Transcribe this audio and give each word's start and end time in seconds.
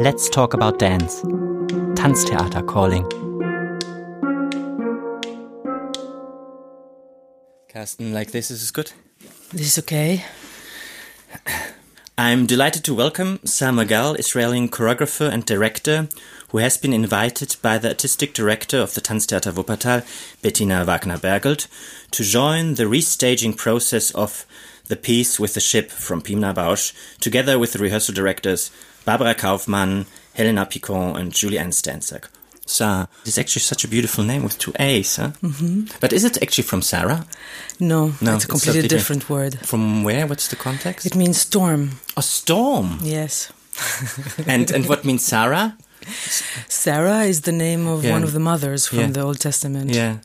Let's 0.00 0.28
talk 0.28 0.54
about 0.54 0.78
dance. 0.78 1.22
Tanztheater 1.98 2.64
calling. 2.64 3.02
Carsten, 7.68 8.12
like 8.14 8.30
this 8.30 8.48
is 8.52 8.70
good? 8.70 8.92
This 9.50 9.76
is 9.76 9.78
okay. 9.80 10.24
I'm 12.16 12.46
delighted 12.46 12.84
to 12.84 12.94
welcome 12.94 13.40
Saar 13.44 13.72
Magal, 13.72 14.16
Israeli 14.16 14.68
choreographer 14.68 15.28
and 15.28 15.44
director, 15.44 16.08
who 16.50 16.58
has 16.58 16.76
been 16.76 16.92
invited 16.92 17.56
by 17.60 17.76
the 17.78 17.88
artistic 17.88 18.34
director 18.34 18.78
of 18.78 18.94
the 18.94 19.00
Tanztheater 19.00 19.52
Wuppertal, 19.52 20.04
Bettina 20.42 20.84
Wagner-Bergelt, 20.84 21.66
to 22.12 22.22
join 22.22 22.74
the 22.74 22.84
restaging 22.84 23.56
process 23.56 24.12
of 24.12 24.46
the 24.86 24.96
piece 24.96 25.40
with 25.40 25.54
the 25.54 25.60
ship 25.60 25.90
from 25.90 26.22
Pina 26.22 26.54
Bausch, 26.54 26.92
together 27.20 27.58
with 27.58 27.72
the 27.72 27.80
rehearsal 27.80 28.14
directors 28.14 28.70
Barbara 29.08 29.34
Kaufmann, 29.34 30.04
Helena 30.34 30.66
Pikon, 30.66 31.16
and 31.18 31.32
Julie 31.32 31.58
Ann 31.58 31.70
Stanczak. 31.70 32.24
Saar, 32.66 33.08
it's 33.24 33.38
actually 33.38 33.62
such 33.62 33.82
a 33.84 33.88
beautiful 33.88 34.22
name 34.22 34.42
with 34.42 34.58
two 34.58 34.72
A's, 34.78 35.16
huh? 35.16 35.30
Mm-hmm. 35.42 35.86
But 36.00 36.12
is 36.12 36.24
it 36.24 36.42
actually 36.42 36.64
from 36.64 36.82
Sarah? 36.82 37.24
No, 37.80 38.12
No, 38.20 38.34
it's 38.34 38.44
a 38.44 38.44
it's 38.44 38.44
completely 38.44 38.82
different- 38.88 39.22
different 39.22 39.30
word. 39.30 39.66
From 39.66 40.04
where? 40.04 40.26
What's 40.26 40.48
the 40.48 40.56
context? 40.56 41.06
It 41.06 41.14
means 41.16 41.40
storm. 41.40 41.92
a 42.18 42.22
storm. 42.22 42.98
Yes. 43.02 43.50
and 44.46 44.70
and 44.70 44.86
what 44.86 45.04
means 45.06 45.24
Sarah? 45.24 45.76
Sarah 46.68 47.22
is 47.28 47.40
the 47.40 47.52
name 47.52 47.86
of 47.86 48.04
Yeah. 48.04 48.12
one 48.12 48.24
of 48.24 48.32
the 48.32 48.40
mothers 48.40 48.86
from 48.88 48.98
Yeah. 48.98 49.12
the 49.12 49.20
Old 49.22 49.40
Testament. 49.40 49.94
Yeah. 49.94 50.16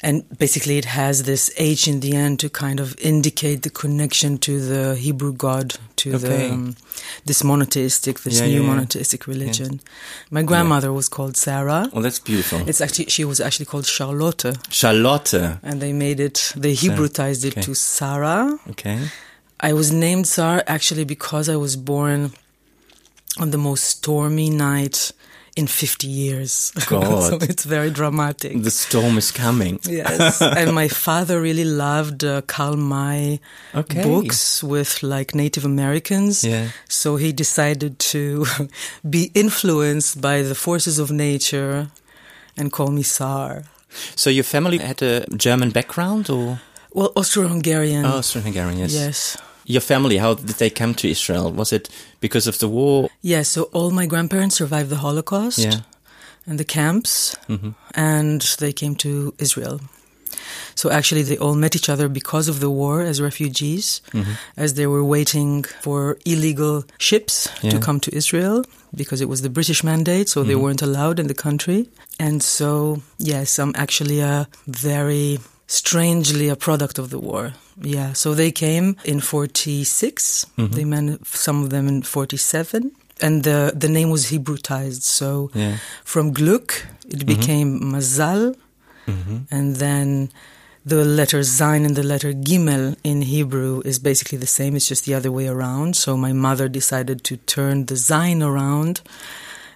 And 0.00 0.22
basically, 0.38 0.78
it 0.78 0.84
has 0.84 1.24
this 1.24 1.50
H 1.56 1.88
in 1.88 1.98
the 2.00 2.14
end 2.14 2.38
to 2.40 2.48
kind 2.48 2.78
of 2.78 2.94
indicate 3.00 3.62
the 3.62 3.70
connection 3.70 4.38
to 4.38 4.60
the 4.60 4.94
Hebrew 4.94 5.32
God, 5.32 5.74
to 5.96 6.14
Okay. 6.14 6.28
the 6.28 6.50
um, 6.52 6.76
this 7.24 7.42
monotheistic, 7.42 8.20
this 8.20 8.38
Yeah, 8.38 8.46
new 8.46 8.60
yeah, 8.62 8.68
monotheistic 8.68 9.26
religion. 9.26 9.80
My 10.30 10.44
grandmother 10.44 10.92
was 10.92 11.08
called 11.08 11.36
Sarah. 11.36 11.90
Oh, 11.92 12.00
that's 12.00 12.20
beautiful. 12.20 12.60
It's 12.68 12.80
actually 12.80 13.06
she 13.06 13.24
was 13.24 13.40
actually 13.40 13.66
called 13.66 13.86
Charlotte, 13.86 14.44
Charlotte. 14.70 15.34
and 15.64 15.80
they 15.82 15.92
made 15.92 16.20
it 16.20 16.52
they 16.56 16.74
Hebrewized 16.74 17.44
it 17.44 17.54
okay. 17.54 17.62
to 17.62 17.74
Sarah. 17.74 18.56
Okay. 18.70 19.08
I 19.58 19.72
was 19.72 19.90
named 19.90 20.28
Sarah 20.28 20.62
actually 20.68 21.04
because 21.04 21.48
I 21.48 21.56
was 21.56 21.74
born 21.76 22.30
on 23.40 23.50
the 23.50 23.58
most 23.58 23.82
stormy 23.84 24.48
night 24.50 25.12
in 25.58 25.66
50 25.66 26.06
years. 26.06 26.70
God. 26.86 27.30
so 27.30 27.36
it's 27.40 27.64
very 27.64 27.90
dramatic. 27.90 28.62
The 28.62 28.70
storm 28.70 29.18
is 29.18 29.32
coming. 29.32 29.80
Yes, 29.82 30.40
and 30.58 30.72
my 30.72 30.88
father 30.88 31.40
really 31.40 31.64
loved 31.64 32.22
uh, 32.24 32.42
Karl 32.42 32.76
May 32.76 33.40
Okay. 33.74 34.02
books 34.02 34.62
with 34.62 35.02
like 35.02 35.34
Native 35.34 35.64
Americans. 35.66 36.44
Yeah. 36.44 36.68
So 36.88 37.16
he 37.16 37.32
decided 37.32 37.98
to 38.12 38.46
be 39.10 39.30
influenced 39.34 40.20
by 40.20 40.42
the 40.42 40.54
forces 40.54 40.98
of 41.00 41.10
nature 41.10 41.88
and 42.56 42.70
call 42.70 42.90
me 42.90 43.02
Saar. 43.02 43.64
So 44.14 44.30
your 44.30 44.44
family 44.44 44.78
had 44.78 45.02
a 45.02 45.24
German 45.36 45.70
background 45.70 46.30
or? 46.30 46.60
Well, 46.94 47.10
Austro-Hungarian. 47.16 48.04
Oh, 48.04 48.18
Austrian-Hungarian, 48.18 48.78
yes. 48.78 48.92
Yes. 48.94 49.36
Your 49.74 49.82
family, 49.82 50.16
how 50.24 50.32
did 50.34 50.56
they 50.62 50.70
come 50.70 50.94
to 50.94 51.06
Israel? 51.16 51.52
Was 51.60 51.70
it 51.78 51.84
because 52.24 52.46
of 52.50 52.56
the 52.62 52.68
war? 52.78 53.10
Yes, 53.20 53.46
so 53.54 53.60
all 53.76 53.90
my 54.00 54.06
grandparents 54.12 54.56
survived 54.56 54.88
the 54.94 55.00
Holocaust 55.06 55.58
Yeah. 55.58 55.80
and 56.48 56.56
the 56.62 56.64
camps, 56.78 57.36
Mhm. 57.48 57.74
and 58.12 58.40
they 58.62 58.72
came 58.72 58.94
to 59.06 59.10
Israel. 59.46 59.76
So 60.80 60.86
actually, 60.98 61.22
they 61.28 61.38
all 61.44 61.56
met 61.64 61.74
each 61.78 61.88
other 61.94 62.08
because 62.20 62.46
of 62.52 62.56
the 62.64 62.70
war 62.80 62.96
as 63.10 63.16
refugees, 63.20 63.86
Mm-hmm. 64.14 64.34
as 64.64 64.70
they 64.78 64.86
were 64.94 65.04
waiting 65.16 65.52
for 65.84 66.00
illegal 66.32 66.74
ships 67.08 67.34
Yeah. 67.62 67.72
to 67.72 67.78
come 67.86 67.98
to 68.06 68.10
Israel 68.20 68.56
because 69.00 69.20
it 69.24 69.28
was 69.32 69.40
the 69.42 69.50
British 69.58 69.80
mandate, 69.90 70.26
so 70.28 70.38
they 70.42 70.54
Mm-hmm. 70.54 70.62
weren't 70.64 70.82
allowed 70.88 71.16
in 71.22 71.26
the 71.32 71.40
country. 71.46 71.80
And 72.26 72.36
so, 72.56 72.70
yes, 73.32 73.48
I'm 73.62 73.74
actually 73.84 74.20
a 74.20 74.48
very 74.88 75.26
strangely 75.68 76.48
a 76.48 76.56
product 76.56 76.98
of 76.98 77.10
the 77.10 77.18
war. 77.20 77.52
Yeah, 77.80 78.12
so 78.14 78.34
they 78.34 78.50
came 78.50 78.96
in 79.04 79.20
46. 79.20 80.46
Mm-hmm. 80.56 80.74
They 80.74 80.84
met 80.84 81.26
some 81.26 81.62
of 81.62 81.70
them 81.70 81.86
in 81.86 82.02
47. 82.02 82.90
And 83.20 83.42
the, 83.44 83.72
the 83.74 83.88
name 83.88 84.10
was 84.10 84.30
Hebrewized. 84.30 85.02
So 85.02 85.50
Yeah. 85.54 85.76
from 86.04 86.32
Glück, 86.34 86.86
it 87.08 87.24
became 87.26 87.80
Mazal. 87.80 88.56
And 89.50 89.76
then 89.76 90.30
the 90.84 91.02
letter 91.04 91.42
Zain 91.42 91.84
and 91.86 91.96
the 91.96 92.02
letter 92.02 92.32
Gimel 92.34 92.94
in 93.02 93.22
Hebrew 93.22 93.80
is 93.84 93.98
basically 93.98 94.36
the 94.38 94.46
same. 94.46 94.76
It's 94.76 94.86
just 94.86 95.04
the 95.06 95.14
other 95.14 95.32
way 95.32 95.46
around. 95.48 95.96
So 95.96 96.14
my 96.16 96.32
mother 96.34 96.68
decided 96.68 97.24
to 97.24 97.36
turn 97.38 97.86
the 97.86 97.96
Zain 97.96 98.42
around 98.42 99.00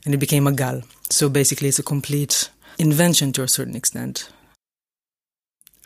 and 0.05 0.15
it 0.15 0.19
became 0.19 0.47
a 0.47 0.53
Gal. 0.53 0.83
So 1.11 1.29
basically 1.31 1.69
it's 1.69 1.79
a 1.79 1.83
complete 1.83 2.51
invention 2.79 3.33
to 3.33 3.43
a 3.43 3.49
certain 3.49 3.75
extent. 3.75 4.29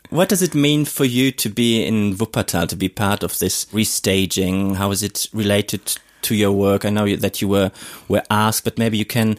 What 0.09 0.29
does 0.29 0.41
it 0.41 0.55
mean 0.55 0.85
for 0.85 1.03
you 1.03 1.31
to 1.33 1.49
be 1.49 1.85
in 1.85 2.15
Wuppertal, 2.15 2.67
to 2.69 2.75
be 2.75 2.87
part 2.87 3.23
of 3.23 3.39
this 3.39 3.65
restaging? 3.65 4.75
How 4.75 4.91
is 4.91 5.03
it 5.03 5.27
related 5.33 5.97
to 6.21 6.35
your 6.35 6.51
work? 6.51 6.85
I 6.85 6.89
know 6.89 7.13
that 7.15 7.41
you 7.41 7.47
were, 7.49 7.71
were 8.07 8.23
asked, 8.29 8.63
but 8.63 8.77
maybe 8.77 8.97
you 8.97 9.05
can 9.05 9.37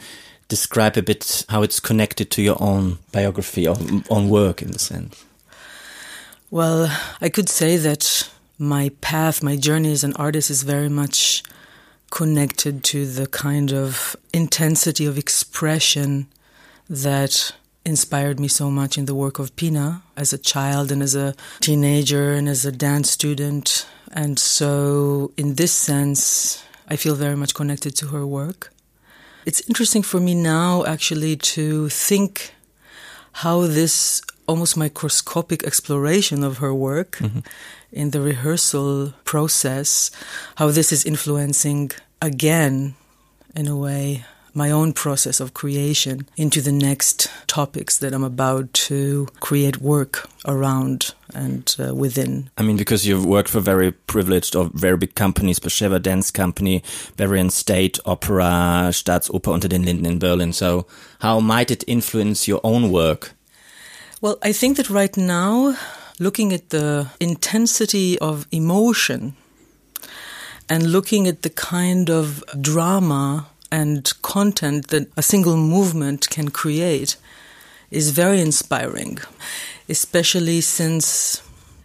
describe 0.48 0.96
a 0.96 1.02
bit 1.02 1.44
how 1.48 1.62
it's 1.62 1.80
connected 1.80 2.30
to 2.32 2.42
your 2.42 2.56
own 2.60 2.98
biography 3.12 3.66
or 3.66 3.76
own 4.10 4.28
work 4.28 4.60
in 4.60 4.70
the 4.72 4.78
sense. 4.78 5.24
Well, 6.50 6.94
I 7.20 7.28
could 7.28 7.48
say 7.48 7.76
that 7.76 8.28
my 8.58 8.90
path, 9.00 9.42
my 9.42 9.56
journey 9.56 9.92
as 9.92 10.04
an 10.04 10.14
artist 10.14 10.50
is 10.50 10.62
very 10.62 10.88
much 10.88 11.42
connected 12.10 12.82
to 12.84 13.06
the 13.06 13.26
kind 13.26 13.72
of 13.72 14.16
intensity 14.32 15.06
of 15.06 15.18
expression 15.18 16.26
that 16.88 17.52
inspired 17.84 18.38
me 18.38 18.48
so 18.48 18.70
much 18.70 18.98
in 18.98 19.06
the 19.06 19.14
work 19.14 19.38
of 19.38 19.54
Pina 19.56 20.02
as 20.16 20.32
a 20.32 20.38
child 20.38 20.92
and 20.92 21.02
as 21.02 21.14
a 21.14 21.34
teenager 21.60 22.32
and 22.32 22.48
as 22.48 22.64
a 22.64 22.72
dance 22.72 23.10
student. 23.10 23.86
And 24.12 24.38
so, 24.38 25.32
in 25.36 25.54
this 25.54 25.72
sense, 25.72 26.62
I 26.88 26.96
feel 26.96 27.14
very 27.14 27.36
much 27.36 27.54
connected 27.54 27.94
to 27.96 28.08
her 28.08 28.26
work. 28.26 28.72
It's 29.44 29.60
interesting 29.68 30.02
for 30.02 30.20
me 30.20 30.34
now, 30.34 30.84
actually, 30.84 31.36
to 31.54 31.88
think 31.88 32.54
how 33.32 33.66
this 33.66 34.22
almost 34.46 34.76
microscopic 34.76 35.62
exploration 35.64 36.42
of 36.42 36.58
her 36.58 36.74
work 36.74 37.18
mm-hmm. 37.18 37.40
in 37.92 38.10
the 38.10 38.20
rehearsal 38.20 39.12
process, 39.24 40.10
how 40.56 40.70
this 40.70 40.92
is 40.92 41.04
influencing 41.04 41.90
again, 42.20 42.94
in 43.54 43.68
a 43.68 43.76
way, 43.76 44.24
my 44.58 44.70
own 44.72 44.92
process 44.92 45.40
of 45.40 45.54
creation 45.54 46.26
into 46.36 46.60
the 46.60 46.72
next 46.72 47.30
topics 47.46 47.96
that 47.98 48.12
I'm 48.12 48.24
about 48.24 48.72
to 48.88 49.28
create 49.38 49.78
work 49.80 50.28
around 50.44 51.14
and 51.32 51.74
uh, 51.78 51.94
within. 51.94 52.50
I 52.58 52.62
mean, 52.62 52.76
because 52.76 53.06
you've 53.06 53.24
worked 53.24 53.48
for 53.48 53.60
very 53.60 53.92
privileged 53.92 54.56
or 54.56 54.68
very 54.74 54.96
big 54.96 55.14
companies, 55.14 55.60
Beersheba 55.60 56.00
Dance 56.00 56.32
Company, 56.32 56.82
Bavarian 57.16 57.50
State 57.50 57.98
Opera, 58.04 58.90
Staatsoper 58.90 59.54
unter 59.54 59.68
den 59.68 59.84
Linden 59.84 60.06
in 60.06 60.18
Berlin. 60.18 60.52
So 60.52 60.86
how 61.20 61.38
might 61.40 61.70
it 61.70 61.84
influence 61.86 62.48
your 62.48 62.60
own 62.64 62.90
work? 62.90 63.32
Well, 64.20 64.38
I 64.42 64.52
think 64.52 64.76
that 64.76 64.90
right 64.90 65.16
now, 65.16 65.76
looking 66.18 66.52
at 66.52 66.70
the 66.70 67.06
intensity 67.20 68.18
of 68.18 68.48
emotion 68.50 69.36
and 70.68 70.90
looking 70.90 71.28
at 71.28 71.42
the 71.42 71.50
kind 71.50 72.10
of 72.10 72.42
drama 72.60 73.46
and 73.70 74.12
content 74.22 74.88
that 74.88 75.10
a 75.16 75.22
single 75.22 75.56
movement 75.56 76.28
can 76.30 76.50
create 76.50 77.16
is 77.90 78.10
very 78.10 78.40
inspiring, 78.40 79.18
especially 79.88 80.60
since, 80.60 81.42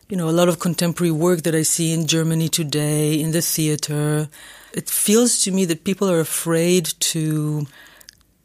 you 0.10 0.18
know, 0.18 0.30
a 0.30 0.32
lot 0.32 0.50
of 0.50 0.60
contemporary 0.60 1.12
work 1.12 1.44
that 1.44 1.56
I 1.56 1.64
see 1.64 1.94
in 1.94 2.08
Germany 2.08 2.50
today, 2.50 3.20
in 3.20 3.32
the 3.32 3.42
theater, 3.42 4.30
it 4.74 4.90
feels 4.90 5.42
to 5.44 5.52
me 5.52 5.66
that 5.66 5.84
people 5.84 6.10
are 6.10 6.20
afraid 6.20 6.86
to 7.00 7.68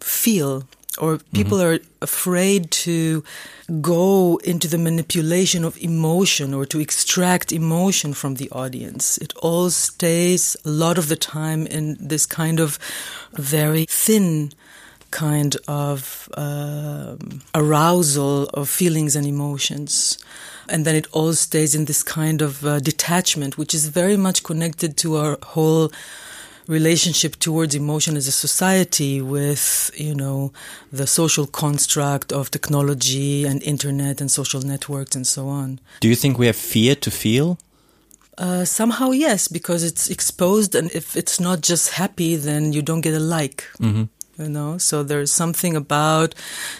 feel 0.00 0.64
or 0.98 1.18
people 1.32 1.60
are 1.60 1.78
afraid 2.02 2.70
to 2.70 3.24
go 3.80 4.40
into 4.44 4.68
the 4.68 4.78
manipulation 4.78 5.64
of 5.64 5.76
emotion 5.78 6.54
or 6.54 6.64
to 6.66 6.80
extract 6.80 7.52
emotion 7.52 8.14
from 8.14 8.36
the 8.36 8.50
audience. 8.50 9.18
It 9.18 9.32
all 9.36 9.70
stays 9.70 10.56
a 10.64 10.70
lot 10.70 10.98
of 10.98 11.08
the 11.08 11.16
time 11.16 11.66
in 11.66 11.96
this 12.00 12.26
kind 12.26 12.60
of 12.60 12.78
very 13.34 13.86
thin 13.88 14.52
kind 15.10 15.56
of 15.66 16.28
um, 16.36 17.42
arousal 17.54 18.44
of 18.54 18.68
feelings 18.68 19.16
and 19.16 19.26
emotions. 19.26 20.18
And 20.68 20.84
then 20.84 20.94
it 20.94 21.06
all 21.12 21.32
stays 21.32 21.74
in 21.74 21.86
this 21.86 22.02
kind 22.02 22.42
of 22.42 22.64
uh, 22.64 22.78
detachment, 22.80 23.56
which 23.56 23.74
is 23.74 23.88
very 23.88 24.16
much 24.16 24.42
connected 24.42 24.96
to 24.98 25.16
our 25.16 25.38
whole 25.42 25.90
relationship 26.68 27.36
towards 27.36 27.74
emotion 27.74 28.16
as 28.16 28.28
a 28.28 28.32
society 28.32 29.20
with, 29.20 29.90
you 29.96 30.14
know, 30.14 30.52
the 30.92 31.06
social 31.06 31.46
construct 31.46 32.32
of 32.32 32.50
technology 32.50 33.44
and 33.44 33.62
internet 33.62 34.20
and 34.20 34.30
social 34.30 34.60
networks 34.60 35.16
and 35.16 35.26
so 35.26 35.48
on. 35.48 35.80
Do 36.00 36.08
you 36.08 36.14
think 36.14 36.38
we 36.38 36.46
have 36.46 36.56
fear 36.56 36.94
to 36.94 37.10
feel? 37.10 37.58
Uh, 38.36 38.64
somehow, 38.64 39.10
yes, 39.10 39.48
because 39.48 39.82
it's 39.82 40.08
exposed, 40.08 40.76
and 40.76 40.92
if 40.92 41.16
it's 41.16 41.40
not 41.40 41.60
just 41.60 41.94
happy, 41.94 42.36
then 42.36 42.72
you 42.72 42.82
don't 42.82 43.00
get 43.00 43.14
a 43.14 43.18
like. 43.18 43.64
Mm-hmm. 43.80 44.04
You 44.40 44.48
know, 44.48 44.78
so 44.78 45.02
there's 45.02 45.32
something 45.32 45.74
about 45.74 46.36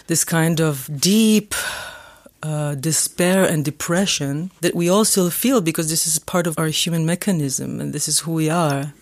this 0.07 0.23
kind 0.23 0.61
of 0.61 0.89
deep 1.01 1.53
uh, 2.41 2.75
despair 2.75 3.43
and 3.43 3.65
depression 3.65 4.51
that 4.61 4.73
we 4.73 4.87
all 4.87 5.03
still 5.03 5.29
feel 5.29 5.59
because 5.59 5.89
this 5.89 6.07
is 6.07 6.19
part 6.19 6.47
of 6.47 6.57
our 6.57 6.67
human 6.67 7.05
mechanism 7.05 7.81
and 7.81 7.91
this 7.91 8.07
is 8.07 8.19
who 8.19 8.31
we 8.31 8.49
are. 8.49 8.93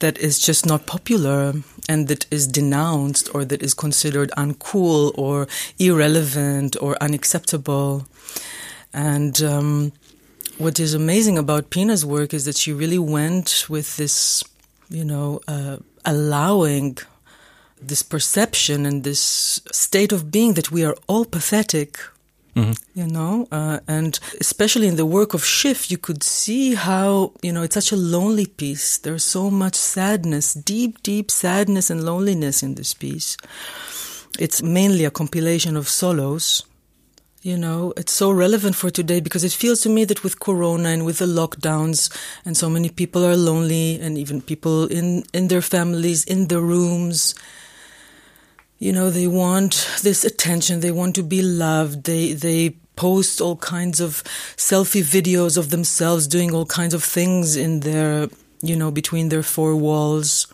That 0.00 0.18
is 0.18 0.38
just 0.38 0.66
not 0.66 0.86
popular 0.86 1.54
and 1.88 2.08
that 2.08 2.26
is 2.30 2.46
denounced 2.46 3.34
or 3.34 3.44
that 3.44 3.62
is 3.62 3.74
considered 3.74 4.30
uncool 4.36 5.12
or 5.16 5.46
irrelevant 5.78 6.76
or 6.80 6.96
unacceptable. 7.00 8.06
And 8.92 9.40
um, 9.42 9.92
what 10.58 10.78
is 10.78 10.94
amazing 10.94 11.38
about 11.38 11.70
Pina's 11.70 12.04
work 12.04 12.32
is 12.32 12.44
that 12.44 12.56
she 12.56 12.72
really 12.72 12.98
went 12.98 13.66
with 13.68 13.96
this, 13.96 14.44
you 14.88 15.04
know, 15.04 15.40
uh, 15.48 15.78
allowing 16.04 16.98
this 17.80 18.02
perception 18.02 18.86
and 18.86 19.04
this 19.04 19.60
state 19.72 20.12
of 20.12 20.30
being 20.30 20.54
that 20.54 20.70
we 20.70 20.84
are 20.84 20.96
all 21.06 21.24
pathetic. 21.24 21.98
Mm-hmm. 22.54 22.98
You 22.98 23.06
know, 23.08 23.48
uh, 23.50 23.80
and 23.88 24.18
especially 24.40 24.86
in 24.86 24.96
the 24.96 25.06
work 25.06 25.34
of 25.34 25.44
Schiff, 25.44 25.90
you 25.90 25.98
could 25.98 26.22
see 26.22 26.74
how, 26.74 27.32
you 27.42 27.52
know, 27.52 27.62
it's 27.62 27.74
such 27.74 27.90
a 27.90 27.96
lonely 27.96 28.46
piece. 28.46 28.98
There's 28.98 29.24
so 29.24 29.50
much 29.50 29.74
sadness, 29.74 30.54
deep, 30.54 31.02
deep 31.02 31.30
sadness 31.30 31.90
and 31.90 32.04
loneliness 32.04 32.62
in 32.62 32.76
this 32.76 32.94
piece. 32.94 33.36
It's 34.38 34.62
mainly 34.62 35.04
a 35.04 35.10
compilation 35.10 35.76
of 35.76 35.88
solos 35.88 36.62
you 37.44 37.58
know, 37.58 37.92
it's 37.98 38.12
so 38.12 38.30
relevant 38.30 38.74
for 38.74 38.88
today 38.88 39.20
because 39.20 39.44
it 39.44 39.52
feels 39.52 39.82
to 39.82 39.90
me 39.90 40.06
that 40.06 40.24
with 40.24 40.40
Corona 40.40 40.88
and 40.88 41.04
with 41.04 41.18
the 41.18 41.26
lockdowns 41.26 42.10
and 42.46 42.56
so 42.56 42.70
many 42.70 42.88
people 42.88 43.22
are 43.22 43.36
lonely 43.36 44.00
and 44.00 44.16
even 44.16 44.40
people 44.40 44.86
in, 44.86 45.24
in 45.34 45.48
their 45.48 45.60
families, 45.60 46.24
in 46.24 46.48
their 46.48 46.62
rooms, 46.62 47.34
you 48.78 48.92
know, 48.92 49.10
they 49.10 49.26
want 49.26 49.88
this 50.02 50.24
attention. 50.24 50.80
They 50.80 50.90
want 50.90 51.14
to 51.16 51.22
be 51.22 51.42
loved. 51.42 52.04
They, 52.04 52.32
they 52.32 52.76
post 52.96 53.40
all 53.40 53.56
kinds 53.56 54.00
of 54.00 54.22
selfie 54.56 55.02
videos 55.02 55.56
of 55.56 55.70
themselves 55.70 56.26
doing 56.26 56.54
all 56.54 56.66
kinds 56.66 56.94
of 56.94 57.02
things 57.02 57.56
in 57.56 57.80
their, 57.80 58.28
you 58.62 58.76
know, 58.76 58.90
between 58.90 59.28
their 59.28 59.42
four 59.42 59.76
walls. 59.76 60.46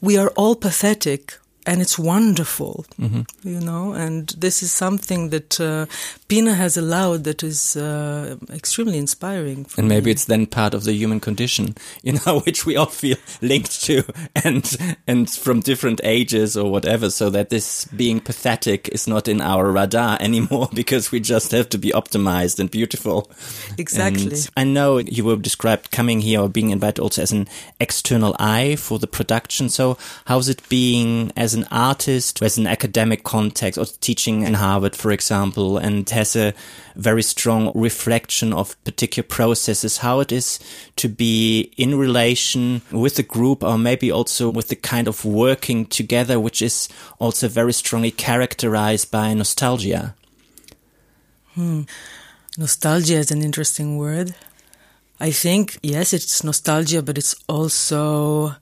We 0.00 0.16
are 0.16 0.30
all 0.30 0.56
pathetic 0.56 1.38
and 1.66 1.82
it's 1.82 1.98
wonderful, 1.98 2.86
mm-hmm. 2.98 3.48
you 3.48 3.60
know. 3.60 3.92
And 3.92 4.28
this 4.30 4.62
is 4.62 4.72
something 4.72 5.30
that 5.30 5.60
uh, 5.60 5.86
Pina 6.28 6.54
has 6.54 6.76
allowed 6.76 7.24
that 7.24 7.42
is 7.42 7.76
uh, 7.76 8.36
extremely 8.50 8.98
inspiring. 8.98 9.66
and 9.76 9.88
maybe 9.88 10.06
me. 10.06 10.12
it's 10.12 10.24
then 10.24 10.46
part 10.46 10.74
of 10.74 10.84
the 10.84 10.92
human 10.92 11.20
condition, 11.20 11.76
you 12.02 12.18
know, 12.24 12.40
which 12.40 12.64
we 12.64 12.76
all 12.76 12.86
feel 12.86 13.16
linked 13.42 13.82
to, 13.82 14.02
and 14.44 14.76
and 15.06 15.30
from 15.30 15.60
different 15.60 16.00
ages 16.04 16.56
or 16.56 16.70
whatever. 16.70 17.10
So 17.10 17.30
that 17.30 17.50
this 17.50 17.84
being 17.86 18.20
pathetic 18.20 18.88
is 18.88 19.06
not 19.06 19.28
in 19.28 19.40
our 19.40 19.70
radar 19.70 20.16
anymore 20.20 20.68
because 20.72 21.12
we 21.12 21.20
just 21.20 21.52
have 21.52 21.68
to 21.70 21.78
be 21.78 21.90
optimized 21.90 22.58
and 22.58 22.70
beautiful. 22.70 23.30
Exactly. 23.78 24.32
And 24.32 24.50
I 24.56 24.64
know 24.64 24.98
you 24.98 25.24
were 25.24 25.36
described 25.36 25.90
coming 25.90 26.20
here 26.20 26.40
or 26.40 26.48
being 26.48 26.70
invited 26.70 27.00
also 27.00 27.22
as 27.22 27.32
an 27.32 27.48
external 27.78 28.34
eye 28.38 28.76
for 28.76 28.98
the 28.98 29.06
production. 29.06 29.68
So 29.68 29.98
how's 30.24 30.48
it 30.48 30.66
being 30.68 31.32
as 31.36 31.49
as 31.50 31.54
an 31.54 31.66
artist 31.72 32.38
has 32.38 32.58
an 32.58 32.66
academic 32.68 33.24
context 33.24 33.76
or 33.76 33.84
teaching 34.00 34.42
in 34.42 34.54
Harvard, 34.54 34.94
for 34.94 35.10
example, 35.10 35.78
and 35.78 36.08
has 36.10 36.36
a 36.36 36.54
very 36.94 37.24
strong 37.24 37.72
reflection 37.74 38.52
of 38.52 38.76
particular 38.84 39.26
processes, 39.26 39.98
how 39.98 40.20
it 40.20 40.30
is 40.30 40.60
to 40.94 41.08
be 41.08 41.72
in 41.76 41.98
relation 41.98 42.82
with 42.92 43.18
a 43.18 43.24
group 43.24 43.64
or 43.64 43.76
maybe 43.76 44.12
also 44.12 44.48
with 44.48 44.68
the 44.68 44.76
kind 44.76 45.08
of 45.08 45.24
working 45.24 45.86
together, 45.86 46.38
which 46.38 46.62
is 46.62 46.88
also 47.18 47.48
very 47.48 47.72
strongly 47.72 48.12
characterized 48.12 49.10
by 49.10 49.34
nostalgia. 49.34 50.14
Hmm. 51.54 51.82
Nostalgia 52.56 53.16
is 53.16 53.32
an 53.32 53.42
interesting 53.42 53.96
word. 53.96 54.36
I 55.18 55.32
think, 55.32 55.78
yes, 55.82 56.12
it's 56.12 56.44
nostalgia, 56.44 57.02
but 57.02 57.18
it's 57.18 57.34
also 57.48 58.54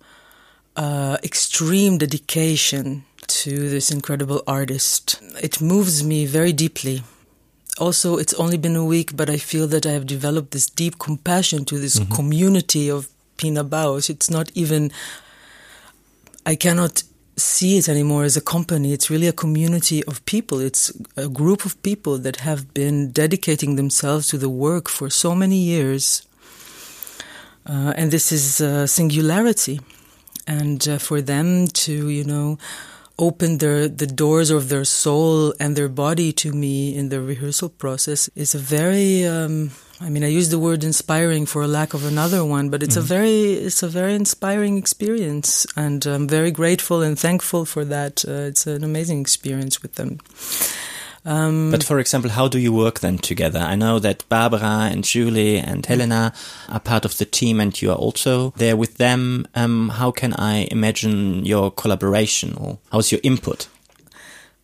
uh, 0.79 1.17
extreme 1.25 1.99
dedication 1.99 3.05
to 3.27 3.69
this 3.69 3.91
incredible 3.91 4.43
artist. 4.47 5.21
It 5.43 5.61
moves 5.61 6.05
me 6.05 6.25
very 6.25 6.53
deeply. 6.53 7.03
Also, 7.79 8.17
it's 8.17 8.35
only 8.35 8.57
been 8.57 8.77
a 8.77 8.85
week, 8.85 9.17
but 9.17 9.29
I 9.29 9.37
feel 9.39 9.67
that 9.69 9.85
I 9.85 9.91
have 9.91 10.07
developed 10.07 10.53
this 10.53 10.71
deep 10.71 10.99
compassion 10.99 11.65
to 11.67 11.79
this 11.79 11.99
mm-hmm. 11.99 12.15
community 12.15 12.89
of 12.89 13.09
Pina 13.37 13.65
Bausch. 13.65 14.09
It's 14.09 14.31
not 14.31 14.51
even, 14.55 14.93
I 16.47 16.55
cannot 16.55 17.03
see 17.37 17.79
it 17.79 17.89
anymore 17.89 18.25
as 18.25 18.37
a 18.37 18.41
company. 18.41 18.93
It's 18.93 19.11
really 19.11 19.29
a 19.29 19.33
community 19.33 20.05
of 20.05 20.25
people. 20.27 20.61
It's 20.61 20.93
a 21.17 21.29
group 21.29 21.65
of 21.65 21.81
people 21.83 22.19
that 22.19 22.37
have 22.37 22.73
been 22.73 23.11
dedicating 23.11 23.77
themselves 23.77 24.29
to 24.29 24.39
the 24.39 24.49
work 24.49 24.89
for 24.89 25.11
so 25.11 25.35
many 25.35 25.57
years. 25.57 26.23
Uh, 27.67 27.93
and 27.97 28.11
this 28.11 28.33
is 28.33 28.61
a 28.61 28.89
singularity 28.89 29.81
and 30.49 30.89
uh, 30.89 30.99
for 30.99 31.21
them 31.21 31.69
to 31.69 32.09
you 32.09 32.25
know 32.25 32.59
open 33.19 33.59
their 33.59 33.87
the 33.89 34.06
doors 34.06 34.50
of 34.50 34.69
their 34.69 34.85
soul 34.85 35.53
and 35.61 35.77
their 35.77 35.89
body 35.89 36.33
to 36.33 36.53
me 36.53 36.97
in 36.97 37.11
the 37.11 37.21
rehearsal 37.21 37.69
process 37.69 38.29
is 38.35 38.55
a 38.55 38.59
very 38.59 39.25
um, 39.25 39.71
I 40.00 40.09
mean 40.09 40.25
I 40.25 40.29
use 40.29 40.49
the 40.50 40.59
word 40.59 40.85
inspiring 40.85 41.45
for 41.45 41.62
a 41.62 41.69
lack 41.69 41.95
of 41.95 42.05
another 42.05 42.45
one 42.45 42.71
but 42.71 42.83
it's 42.83 42.95
mm. 42.95 42.99
a 42.99 43.00
mm-hmm. 43.00 43.09
very 43.09 43.53
it's 43.67 43.83
a 43.83 43.89
very 43.89 44.15
inspiring 44.15 44.79
experience 44.79 45.67
and 45.77 46.06
I'm 46.06 46.29
very 46.29 46.50
grateful 46.50 47.03
and 47.03 47.19
thankful 47.19 47.65
for 47.65 47.85
that 47.85 48.25
uh, 48.27 48.49
it's 48.50 48.67
an 48.67 48.85
amazing 48.85 49.21
experience 49.21 49.83
with 49.83 49.95
them 49.97 50.19
um, 51.29 51.71
but 51.71 51.85
for 51.85 51.99
example, 51.99 52.31
how 52.31 52.49
do 52.49 52.59
you 52.59 52.73
work 52.73 53.01
then 53.01 53.19
together? 53.19 53.59
I 53.59 53.77
know 53.77 53.99
that 53.99 54.27
Barbara 54.31 54.89
and 54.91 55.05
Julie 55.05 55.59
and 55.59 55.85
Helena 55.85 56.33
are 56.71 56.81
part 56.81 57.05
of 57.05 57.19
the 57.19 57.27
team 57.27 57.61
and 57.61 57.81
you 57.83 57.91
are 57.91 57.97
also 57.97 58.55
there 58.57 58.79
with 58.79 58.97
them. 58.97 59.47
Um, 59.55 59.91
how 59.91 60.11
can 60.11 60.33
I 60.33 60.69
imagine 60.71 61.45
your 61.45 61.71
collaboration 61.71 62.57
or 62.57 62.79
how's 62.91 63.13
your 63.13 63.21
input? 63.23 63.69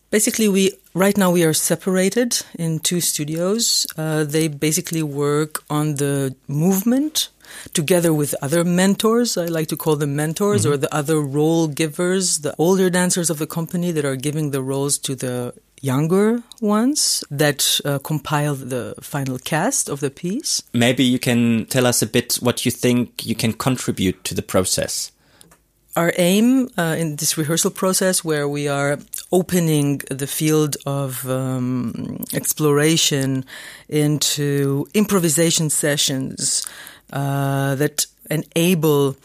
Basically, 0.09 0.47
we 0.47 0.71
right 0.95 1.15
now 1.15 1.29
we 1.29 1.43
are 1.43 1.53
separated 1.53 2.41
in 2.57 2.79
two 2.79 2.99
studios. 2.99 3.85
Uh, 3.95 4.23
they 4.23 4.47
basically 4.47 5.03
work 5.03 5.63
on 5.69 5.95
the 5.95 6.35
movement 6.47 7.29
together 7.73 8.11
with 8.11 8.33
other 8.41 8.63
mentors. 8.63 9.37
I 9.37 9.45
like 9.45 9.67
to 9.67 9.77
call 9.77 9.97
them 9.97 10.15
mentors 10.15 10.65
mm 10.65 10.71
-hmm. 10.71 10.73
or 10.73 10.79
the 10.79 10.97
other 10.97 11.19
role 11.21 11.67
givers, 11.67 12.39
the 12.39 12.53
older 12.57 12.89
dancers 12.89 13.29
of 13.29 13.37
the 13.37 13.47
company 13.47 13.93
that 13.93 14.05
are 14.05 14.17
giving 14.17 14.51
the 14.51 14.61
roles 14.61 14.97
to 14.99 15.15
the 15.15 15.53
younger 15.81 16.41
ones 16.61 17.23
that 17.29 17.79
uh, 17.85 17.99
compile 17.99 18.55
the 18.55 18.95
final 19.01 19.37
cast 19.37 19.89
of 19.89 19.99
the 19.99 20.09
piece. 20.09 20.63
Maybe 20.73 21.03
you 21.03 21.19
can 21.19 21.65
tell 21.65 21.85
us 21.85 22.01
a 22.01 22.07
bit 22.07 22.35
what 22.35 22.65
you 22.65 22.71
think 22.71 23.25
you 23.25 23.35
can 23.35 23.53
contribute 23.53 24.23
to 24.23 24.35
the 24.35 24.41
process. 24.41 25.11
Our 25.95 26.11
aim 26.17 26.69
uh, 26.77 26.95
in 26.99 27.15
this 27.15 27.37
rehearsal 27.37 27.71
process, 27.71 28.21
where 28.21 28.49
we 28.49 28.67
are 28.67 28.99
opening 29.31 30.01
the 30.09 30.27
field 30.27 30.75
of 30.85 31.25
um, 31.29 32.25
exploration 32.33 33.45
into 33.87 34.87
improvisation 34.93 35.69
sessions 35.69 36.65
uh, 37.13 37.75
that 37.75 38.07
enable 38.29 39.15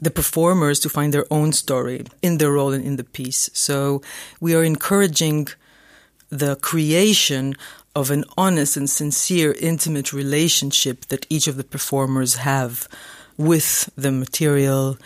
the 0.00 0.10
performers 0.10 0.78
to 0.80 0.88
find 0.88 1.12
their 1.12 1.26
own 1.30 1.52
story 1.52 2.04
in 2.22 2.38
their 2.38 2.52
role 2.52 2.72
and 2.72 2.84
in 2.84 2.96
the 2.96 3.04
piece. 3.04 3.50
So 3.52 4.02
we 4.40 4.54
are 4.54 4.62
encouraging 4.62 5.48
the 6.30 6.56
creation 6.56 7.54
of 7.94 8.10
an 8.10 8.24
honest 8.36 8.76
and 8.76 8.90
sincere, 8.90 9.54
intimate 9.58 10.12
relationship 10.12 11.06
that 11.06 11.26
each 11.30 11.46
of 11.46 11.56
the 11.56 11.64
performers 11.64 12.34
have 12.36 12.88
with 13.38 13.90
the 13.96 14.12
material, 14.12 14.98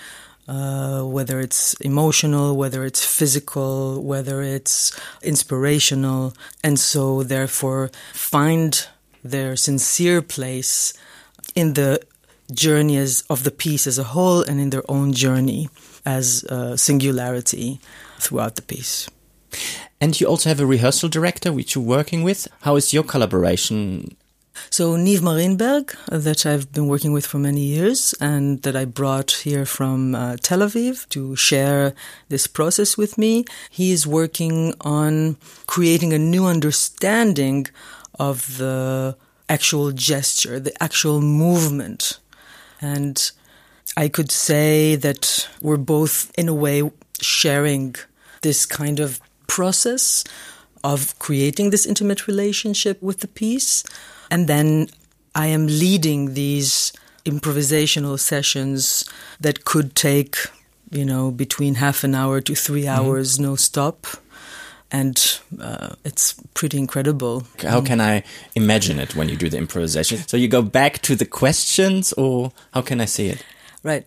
uh, 0.48 1.02
whether 1.02 1.38
it's 1.40 1.74
emotional, 1.74 2.56
whether 2.56 2.84
it's 2.84 3.04
physical, 3.04 4.02
whether 4.02 4.42
it's 4.42 4.98
inspirational, 5.22 6.34
and 6.64 6.78
so 6.78 7.22
therefore 7.22 7.90
find 8.12 8.88
their 9.22 9.54
sincere 9.54 10.22
place 10.22 10.92
in 11.54 11.74
the 11.74 12.00
journey 12.52 12.96
as, 12.96 13.22
of 13.30 13.44
the 13.44 13.50
piece 13.50 13.86
as 13.86 13.98
a 13.98 14.04
whole 14.04 14.42
and 14.42 14.60
in 14.60 14.70
their 14.70 14.88
own 14.88 15.12
journey 15.12 15.68
as 16.04 16.42
a 16.44 16.76
singularity 16.76 17.80
throughout 18.18 18.56
the 18.56 18.62
piece. 18.62 19.08
And 20.00 20.19
you 20.19 20.26
also 20.26 20.49
have 20.49 20.61
a 20.61 20.66
rehearsal 20.66 21.09
director 21.09 21.52
which 21.52 21.75
you're 21.75 21.85
working 21.85 22.23
with. 22.23 22.49
How 22.62 22.76
is 22.76 22.92
your 22.92 23.02
collaboration? 23.02 24.16
So 24.69 24.97
Niv 24.97 25.19
Marienberg, 25.19 25.95
that 26.09 26.47
I've 26.47 26.73
been 26.73 26.87
working 26.87 27.12
with 27.12 27.26
for 27.26 27.38
many 27.38 27.61
years 27.61 28.14
and 28.21 28.62
that 28.62 28.76
I 28.76 28.85
brought 28.85 29.30
here 29.30 29.64
from 29.64 30.14
uh, 30.14 30.37
Tel 30.40 30.61
Aviv 30.61 31.09
to 31.11 31.37
share 31.37 31.95
this 32.28 32.47
process 32.47 32.97
with 32.97 33.16
me. 33.16 33.45
He 33.71 33.92
is 33.92 34.07
working 34.07 34.75
on 34.80 35.37
creating 35.66 36.12
a 36.12 36.19
new 36.19 36.47
understanding 36.47 37.66
of 38.19 38.59
the 38.59 39.16
actual 39.49 39.92
gesture, 39.92 40.61
the 40.61 40.83
actual 40.83 41.21
movement. 41.21 42.21
And 42.80 43.30
I 43.97 44.09
could 44.09 44.30
say 44.30 44.97
that 44.97 45.49
we're 45.61 45.76
both, 45.76 46.30
in 46.38 46.49
a 46.49 46.54
way, 46.54 46.90
sharing 47.21 47.97
this 48.42 48.66
kind 48.66 49.00
of 49.00 49.21
process 49.50 50.25
of 50.83 51.19
creating 51.19 51.71
this 51.71 51.85
intimate 51.85 52.26
relationship 52.26 53.02
with 53.02 53.19
the 53.21 53.28
piece. 53.28 53.85
And 54.30 54.47
then 54.47 54.87
I 55.35 55.47
am 55.49 55.66
leading 55.66 56.35
these 56.35 56.92
improvisational 57.25 58.19
sessions 58.19 59.04
that 59.40 59.64
could 59.64 59.95
take, 59.95 60.37
you 60.90 61.04
know, 61.04 61.30
between 61.30 61.75
half 61.75 62.04
an 62.04 62.14
hour 62.14 62.40
to 62.40 62.54
three 62.54 62.85
mm-hmm. 62.85 62.97
hours, 62.97 63.35
mm-hmm. 63.35 63.50
no 63.50 63.57
stop. 63.57 64.07
And 64.92 65.40
uh, 65.61 65.95
it's 66.04 66.35
pretty 66.54 66.78
incredible. 66.78 67.45
How 67.62 67.80
can 67.80 68.00
I 68.00 68.23
imagine 68.54 68.99
it 68.99 69.14
when 69.14 69.28
you 69.28 69.37
do 69.37 69.49
the 69.49 69.59
improvisation? 69.59 70.19
So 70.26 70.37
you 70.37 70.49
go 70.49 70.62
back 70.62 70.99
to 71.02 71.14
the 71.14 71.26
questions, 71.26 72.12
or 72.14 72.50
how 72.73 72.83
can 72.83 73.00
I 73.00 73.07
see 73.07 73.28
it? 73.28 73.45
Right. 73.82 74.06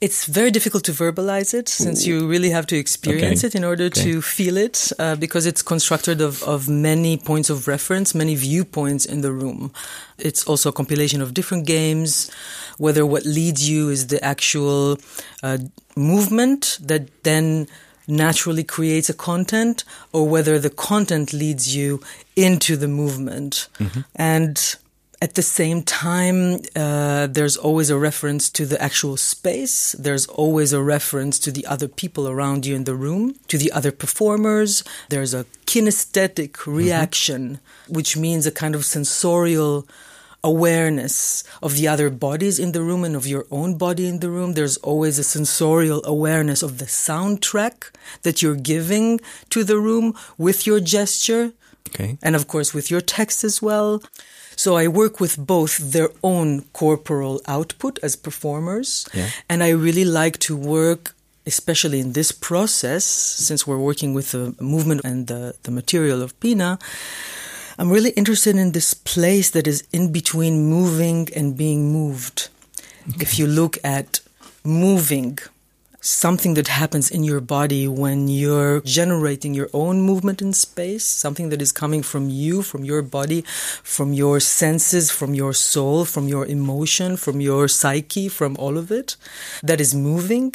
It's 0.00 0.26
very 0.26 0.52
difficult 0.52 0.84
to 0.84 0.92
verbalize 0.92 1.52
it 1.52 1.68
since 1.68 2.06
you 2.06 2.28
really 2.28 2.50
have 2.50 2.68
to 2.68 2.76
experience 2.76 3.40
okay. 3.40 3.48
it 3.48 3.54
in 3.56 3.64
order 3.64 3.86
okay. 3.86 4.02
to 4.02 4.22
feel 4.22 4.56
it 4.56 4.92
uh, 5.00 5.16
because 5.16 5.44
it's 5.44 5.60
constructed 5.60 6.20
of, 6.20 6.40
of 6.44 6.68
many 6.68 7.16
points 7.16 7.50
of 7.50 7.66
reference, 7.66 8.14
many 8.14 8.36
viewpoints 8.36 9.04
in 9.04 9.22
the 9.22 9.32
room. 9.32 9.72
It's 10.18 10.44
also 10.46 10.68
a 10.68 10.72
compilation 10.72 11.20
of 11.20 11.34
different 11.34 11.66
games, 11.66 12.30
whether 12.78 13.04
what 13.04 13.24
leads 13.24 13.68
you 13.68 13.88
is 13.88 14.06
the 14.06 14.24
actual 14.24 14.98
uh, 15.42 15.58
movement 15.96 16.78
that 16.80 17.24
then 17.24 17.66
naturally 18.06 18.62
creates 18.62 19.08
a 19.08 19.14
content 19.14 19.82
or 20.12 20.28
whether 20.28 20.60
the 20.60 20.70
content 20.70 21.32
leads 21.32 21.74
you 21.74 22.00
into 22.36 22.76
the 22.76 22.88
movement. 22.88 23.68
Mm-hmm. 23.80 24.00
And 24.14 24.76
at 25.20 25.34
the 25.34 25.42
same 25.42 25.82
time, 25.82 26.60
uh, 26.76 27.26
there's 27.26 27.56
always 27.56 27.90
a 27.90 27.98
reference 27.98 28.48
to 28.50 28.64
the 28.64 28.80
actual 28.80 29.16
space. 29.16 29.92
There's 29.98 30.26
always 30.26 30.72
a 30.72 30.82
reference 30.82 31.40
to 31.40 31.50
the 31.50 31.66
other 31.66 31.88
people 31.88 32.28
around 32.28 32.64
you 32.66 32.76
in 32.76 32.84
the 32.84 32.94
room, 32.94 33.34
to 33.48 33.58
the 33.58 33.72
other 33.72 33.90
performers. 33.90 34.84
There's 35.08 35.34
a 35.34 35.44
kinesthetic 35.66 36.52
mm-hmm. 36.52 36.74
reaction, 36.74 37.42
mm-hmm. 37.54 37.94
which 37.94 38.16
means 38.16 38.46
a 38.46 38.52
kind 38.52 38.76
of 38.76 38.84
sensorial 38.84 39.88
awareness 40.44 41.42
of 41.60 41.74
the 41.74 41.88
other 41.88 42.10
bodies 42.10 42.60
in 42.60 42.70
the 42.70 42.82
room 42.82 43.02
and 43.02 43.16
of 43.16 43.26
your 43.26 43.44
own 43.50 43.76
body 43.76 44.06
in 44.06 44.20
the 44.20 44.30
room. 44.30 44.52
There's 44.52 44.76
always 44.78 45.18
a 45.18 45.24
sensorial 45.24 46.00
awareness 46.04 46.62
of 46.62 46.78
the 46.78 46.84
soundtrack 46.84 47.90
that 48.22 48.40
you're 48.40 48.54
giving 48.54 49.20
to 49.50 49.64
the 49.64 49.78
room 49.78 50.14
with 50.36 50.64
your 50.64 50.78
gesture. 50.78 51.52
Okay. 51.88 52.18
And 52.22 52.36
of 52.36 52.46
course, 52.46 52.72
with 52.72 52.88
your 52.88 53.00
text 53.00 53.42
as 53.42 53.60
well. 53.60 54.00
So 54.58 54.76
I 54.76 54.88
work 54.88 55.20
with 55.20 55.34
both 55.38 55.78
their 55.78 56.10
own 56.22 56.62
corporal 56.72 57.40
output 57.46 57.98
as 58.02 58.16
performers, 58.16 59.06
yeah. 59.14 59.30
and 59.48 59.62
I 59.62 59.70
really 59.70 60.04
like 60.04 60.36
to 60.40 60.56
work 60.56 61.14
especially 61.48 61.98
in 61.98 62.12
this 62.12 62.30
process, 62.30 63.04
since 63.46 63.66
we're 63.66 63.84
working 63.90 64.12
with 64.12 64.32
the 64.32 64.54
movement 64.60 65.00
and 65.02 65.26
the, 65.28 65.54
the 65.62 65.70
material 65.70 66.20
of 66.22 66.38
Pina, 66.40 66.78
I'm 67.78 67.90
really 67.90 68.10
interested 68.10 68.54
in 68.56 68.72
this 68.72 68.92
place 68.92 69.50
that 69.52 69.66
is 69.66 69.78
in 69.90 70.12
between 70.12 70.68
moving 70.68 71.28
and 71.34 71.56
being 71.56 71.90
moved. 71.90 72.50
Okay. 73.08 73.22
If 73.22 73.38
you 73.38 73.46
look 73.46 73.78
at 73.82 74.20
moving, 74.62 75.38
something 76.00 76.54
that 76.54 76.68
happens 76.68 77.10
in 77.10 77.24
your 77.24 77.40
body 77.40 77.88
when 77.88 78.28
you're 78.28 78.80
generating 78.82 79.54
your 79.54 79.68
own 79.72 80.00
movement 80.00 80.40
in 80.40 80.52
space, 80.52 81.04
something 81.04 81.48
that 81.48 81.60
is 81.60 81.72
coming 81.72 82.02
from 82.02 82.28
you, 82.28 82.62
from 82.62 82.84
your 82.84 83.02
body, 83.02 83.42
from 83.82 84.12
your 84.12 84.40
senses, 84.40 85.10
from 85.10 85.34
your 85.34 85.52
soul, 85.52 86.04
from 86.04 86.28
your 86.28 86.46
emotion, 86.46 87.16
from 87.16 87.40
your 87.40 87.68
psyche, 87.68 88.28
from 88.28 88.56
all 88.58 88.78
of 88.78 88.90
it, 88.92 89.16
that 89.62 89.80
is 89.80 89.94
moving. 89.94 90.54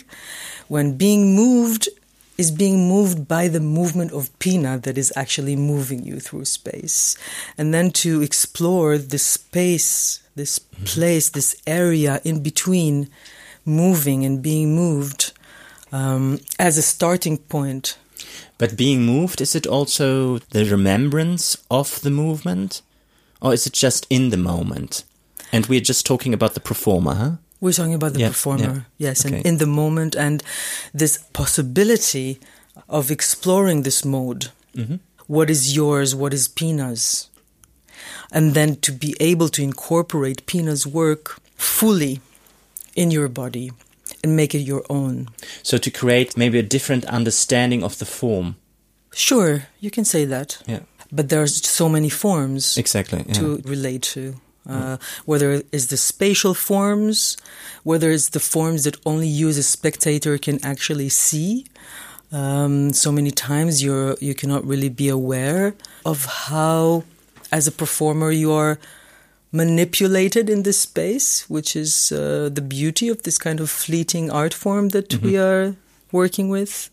When 0.68 0.98
being 0.98 1.36
moved 1.36 1.90
is 2.38 2.50
being 2.50 2.88
moved 2.88 3.28
by 3.28 3.48
the 3.48 3.60
movement 3.60 4.12
of 4.12 4.38
Pina 4.40 4.80
that 4.80 4.98
is 4.98 5.14
actually 5.16 5.56
moving 5.56 6.04
you 6.04 6.20
through 6.20 6.46
space. 6.46 7.16
And 7.58 7.74
then 7.74 7.92
to 8.02 8.22
explore 8.24 8.98
this 8.98 9.26
space, 9.26 10.20
this 10.36 10.58
mm-hmm. 10.58 10.86
place, 10.86 11.30
this 11.30 11.56
area 11.68 12.22
in 12.24 12.42
between 12.42 13.10
moving 13.66 14.26
and 14.26 14.42
being 14.42 14.76
moved 14.76 15.32
um, 15.92 16.40
as 16.60 16.78
a 16.78 16.82
starting 16.82 17.38
point. 17.38 17.98
But 18.58 18.78
being 18.78 19.04
moved, 19.04 19.42
is 19.42 19.56
it 19.56 19.68
also 19.68 20.40
the 20.40 20.66
remembrance 20.66 21.58
of 21.70 22.02
the 22.02 22.12
movement? 22.12 22.82
Or 23.42 23.54
is 23.54 23.68
it 23.68 23.74
just 23.74 24.08
in 24.10 24.30
the 24.30 24.38
moment? 24.38 25.04
And 25.52 25.66
we're 25.68 25.82
just 25.82 26.06
talking 26.06 26.34
about 26.34 26.54
the 26.54 26.60
performer, 26.60 27.14
huh? 27.14 27.32
We're 27.60 27.74
talking 27.74 27.94
about 27.94 28.14
the 28.14 28.22
yeah, 28.22 28.30
performer, 28.30 28.88
yeah. 28.98 29.08
yes, 29.10 29.26
okay. 29.26 29.38
and 29.38 29.46
in 29.46 29.58
the 29.58 29.66
moment, 29.66 30.16
and 30.16 30.44
this 30.94 31.20
possibility 31.32 32.40
of 32.90 33.10
exploring 33.10 33.84
this 33.84 34.04
mode. 34.04 34.50
Mm-hmm. 34.76 34.96
What 35.28 35.50
is 35.50 35.74
yours? 35.74 36.14
What 36.14 36.34
is 36.34 36.50
Pina's? 36.50 37.30
And 38.34 38.54
then 38.54 38.76
to 38.78 38.92
be 38.92 39.16
able 39.20 39.48
to 39.50 39.62
incorporate 39.62 40.46
Pina's 40.46 40.86
work 40.86 41.40
fully 41.56 42.20
in 42.96 43.12
your 43.12 43.28
body 43.28 43.72
and 44.24 44.36
make 44.36 44.56
it 44.56 44.60
your 44.60 44.84
own. 44.90 45.30
So 45.64 45.78
to 45.78 45.92
create 45.92 46.38
maybe 46.38 46.60
a 46.60 46.64
different 46.64 47.06
understanding 47.06 47.84
of 47.84 47.98
the 47.98 48.06
form. 48.06 48.56
Sure, 49.14 49.64
you 49.80 49.92
can 49.92 50.06
say 50.06 50.26
that. 50.26 50.62
Yeah. 50.66 50.82
But 51.12 51.30
there's 51.30 51.66
so 51.68 51.88
many 51.88 52.10
forms 52.10 52.78
exactly 52.78 53.24
yeah. 53.28 53.34
to 53.34 53.62
relate 53.66 54.02
to. 54.14 54.36
Uh, 54.66 54.96
whether 55.26 55.62
it's 55.74 55.88
the 55.88 55.98
spatial 55.98 56.54
forms, 56.54 57.36
whether 57.84 58.10
it's 58.12 58.30
the 58.30 58.40
forms 58.40 58.86
that 58.86 58.96
only 59.06 59.28
you 59.28 59.50
as 59.50 59.58
a 59.58 59.64
spectator 59.64 60.38
can 60.38 60.64
actually 60.64 61.10
see. 61.10 61.66
Um, 62.32 62.94
so 62.94 63.12
many 63.12 63.30
times 63.30 63.84
you're 63.84 64.16
you 64.22 64.34
cannot 64.34 64.66
really 64.66 64.88
be 64.88 65.10
aware 65.10 65.76
of 66.06 66.26
how, 66.26 67.04
as 67.52 67.68
a 67.68 67.72
performer, 67.72 68.32
you 68.32 68.54
are 68.54 68.80
manipulated 69.54 70.50
in 70.50 70.64
this 70.64 70.80
space, 70.80 71.50
which 71.50 71.76
is 71.76 72.12
uh, 72.12 72.50
the 72.52 72.62
beauty 72.62 73.08
of 73.08 73.22
this 73.24 73.38
kind 73.38 73.60
of 73.60 73.70
fleeting 73.70 74.30
art 74.32 74.54
form 74.54 74.90
that 74.90 75.10
mm-hmm. 75.10 75.26
we 75.26 75.38
are 75.38 75.76
working 76.12 76.50
with. 76.50 76.90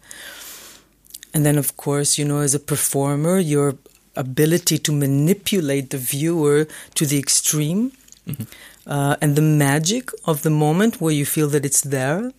And 1.33 1.45
then, 1.47 1.57
of 1.57 1.77
course, 1.77 2.19
you 2.19 2.25
know, 2.25 2.41
as 2.41 2.55
a 2.55 2.61
performer, 2.61 3.39
your 3.39 3.79
ability 4.15 4.77
to 4.79 4.93
manipulate 4.93 5.91
the 5.91 5.99
viewer 5.99 6.69
to 6.95 7.07
the 7.07 7.19
extreme 7.19 7.93
mm-hmm. 8.29 8.43
uh, 8.87 9.17
and 9.23 9.37
the 9.37 9.43
magic 9.43 10.11
of 10.27 10.43
the 10.43 10.51
moment 10.51 11.01
where 11.01 11.15
you 11.15 11.25
feel 11.25 11.49
that 11.49 11.65
it's 11.65 11.81
there 11.81 12.33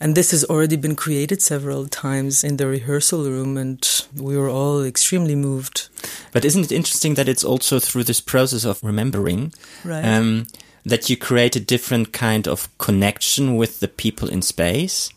and 0.00 0.14
this 0.14 0.30
has 0.30 0.44
already 0.44 0.76
been 0.76 0.94
created 0.94 1.42
several 1.42 1.86
times 1.88 2.44
in 2.44 2.56
the 2.56 2.66
rehearsal 2.66 3.24
room, 3.24 3.56
and 3.56 4.06
we 4.16 4.36
were 4.36 4.48
all 4.48 4.84
extremely 4.84 5.34
moved. 5.34 5.88
But 6.32 6.44
isn't 6.44 6.64
it 6.64 6.72
interesting 6.72 7.14
that 7.14 7.28
it's 7.28 7.44
also 7.44 7.78
through 7.78 8.04
this 8.04 8.20
process 8.20 8.64
of 8.64 8.82
remembering 8.82 9.52
right. 9.84 10.04
um, 10.04 10.46
that 10.84 11.10
you 11.10 11.16
create 11.16 11.56
a 11.56 11.60
different 11.60 12.12
kind 12.12 12.46
of 12.46 12.68
connection 12.78 13.56
with 13.56 13.80
the 13.80 13.88
people 13.88 14.28
in 14.28 14.42
space? 14.42 15.10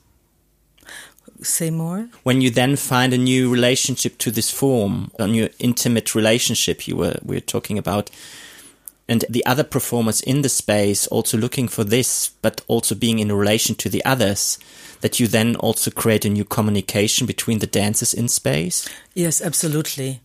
Say 1.41 1.71
more. 1.71 2.07
When 2.23 2.41
you 2.41 2.51
then 2.51 2.75
find 2.75 3.13
a 3.13 3.17
new 3.17 3.51
relationship 3.51 4.17
to 4.19 4.31
this 4.31 4.51
form, 4.51 5.11
a 5.17 5.27
new 5.27 5.50
intimate 5.57 6.13
relationship 6.13 6.88
you 6.88 6.95
were 6.95 7.17
we 7.23 7.35
were 7.35 7.41
talking 7.41 7.77
about, 7.79 8.11
and 9.11 9.25
the 9.29 9.45
other 9.45 9.65
performers 9.65 10.21
in 10.21 10.41
the 10.41 10.49
space 10.49 11.05
also 11.07 11.37
looking 11.37 11.67
for 11.67 11.83
this, 11.83 12.29
but 12.41 12.61
also 12.67 12.95
being 12.95 13.19
in 13.19 13.29
relation 13.29 13.75
to 13.75 13.89
the 13.89 14.03
others, 14.05 14.57
that 15.01 15.19
you 15.19 15.27
then 15.27 15.57
also 15.57 15.91
create 15.91 16.23
a 16.23 16.29
new 16.29 16.45
communication 16.45 17.27
between 17.27 17.59
the 17.59 17.67
dancers 17.67 18.13
in 18.13 18.29
space? 18.29 18.87
Yes, 19.13 19.41
absolutely. 19.41 20.21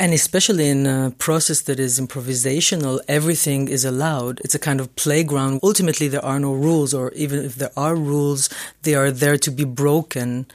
And 0.00 0.12
especially 0.12 0.68
in 0.68 0.86
a 0.86 1.12
process 1.18 1.62
that 1.62 1.78
is 1.78 2.00
improvisational, 2.00 2.98
everything 3.06 3.68
is 3.68 3.84
allowed. 3.84 4.40
It's 4.44 4.54
a 4.54 4.58
kind 4.58 4.80
of 4.80 4.94
playground. 4.96 5.60
Ultimately, 5.62 6.08
there 6.08 6.24
are 6.24 6.40
no 6.40 6.52
rules, 6.52 6.92
or 6.92 7.12
even 7.12 7.44
if 7.44 7.54
there 7.54 7.72
are 7.76 7.94
rules, 7.94 8.50
they 8.82 8.94
are 8.94 9.12
there 9.12 9.38
to 9.38 9.50
be 9.50 9.64
broken. 9.64 10.46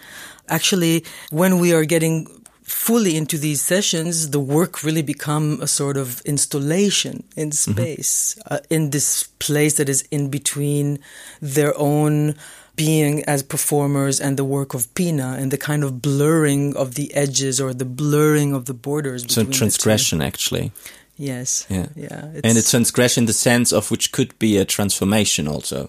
Actually, 0.49 1.05
when 1.31 1.59
we 1.59 1.73
are 1.73 1.85
getting 1.85 2.27
fully 2.73 3.15
into 3.15 3.37
these 3.37 3.61
sessions, 3.61 4.31
the 4.31 4.39
work 4.39 4.83
really 4.83 5.01
become 5.01 5.59
a 5.61 5.67
sort 5.67 5.95
of 5.95 6.21
installation 6.21 7.23
in 7.35 7.49
mm-hmm. 7.49 7.71
space, 7.71 8.35
mm-hmm. 8.39 8.53
uh, 8.53 8.59
in 8.69 8.89
this 8.89 9.23
place 9.39 9.75
that 9.75 9.89
is 9.89 10.01
in 10.11 10.29
between 10.29 10.99
their 11.41 11.77
own 11.77 12.35
being 12.75 13.23
as 13.25 13.43
performers 13.43 14.19
and 14.19 14.35
the 14.35 14.43
work 14.43 14.73
of 14.73 14.93
Pina 14.95 15.37
and 15.39 15.51
the 15.51 15.57
kind 15.57 15.83
of 15.83 16.01
blurring 16.01 16.75
of 16.75 16.95
the 16.95 17.13
edges 17.13 17.61
or 17.61 17.73
the 17.73 17.85
blurring 17.85 18.53
of 18.53 18.65
the 18.65 18.73
borders. 18.73 19.31
So 19.31 19.43
transgression, 19.45 20.21
actually. 20.21 20.71
Yes. 21.15 21.67
Yeah. 21.69 21.87
Yeah. 21.95 22.31
It's, 22.33 22.47
and 22.47 22.57
a 22.57 22.63
transgression 22.63 23.23
in 23.23 23.25
the 23.27 23.33
sense 23.33 23.71
of 23.71 23.91
which 23.91 24.11
could 24.11 24.37
be 24.39 24.57
a 24.57 24.65
transformation 24.65 25.47
also. 25.47 25.87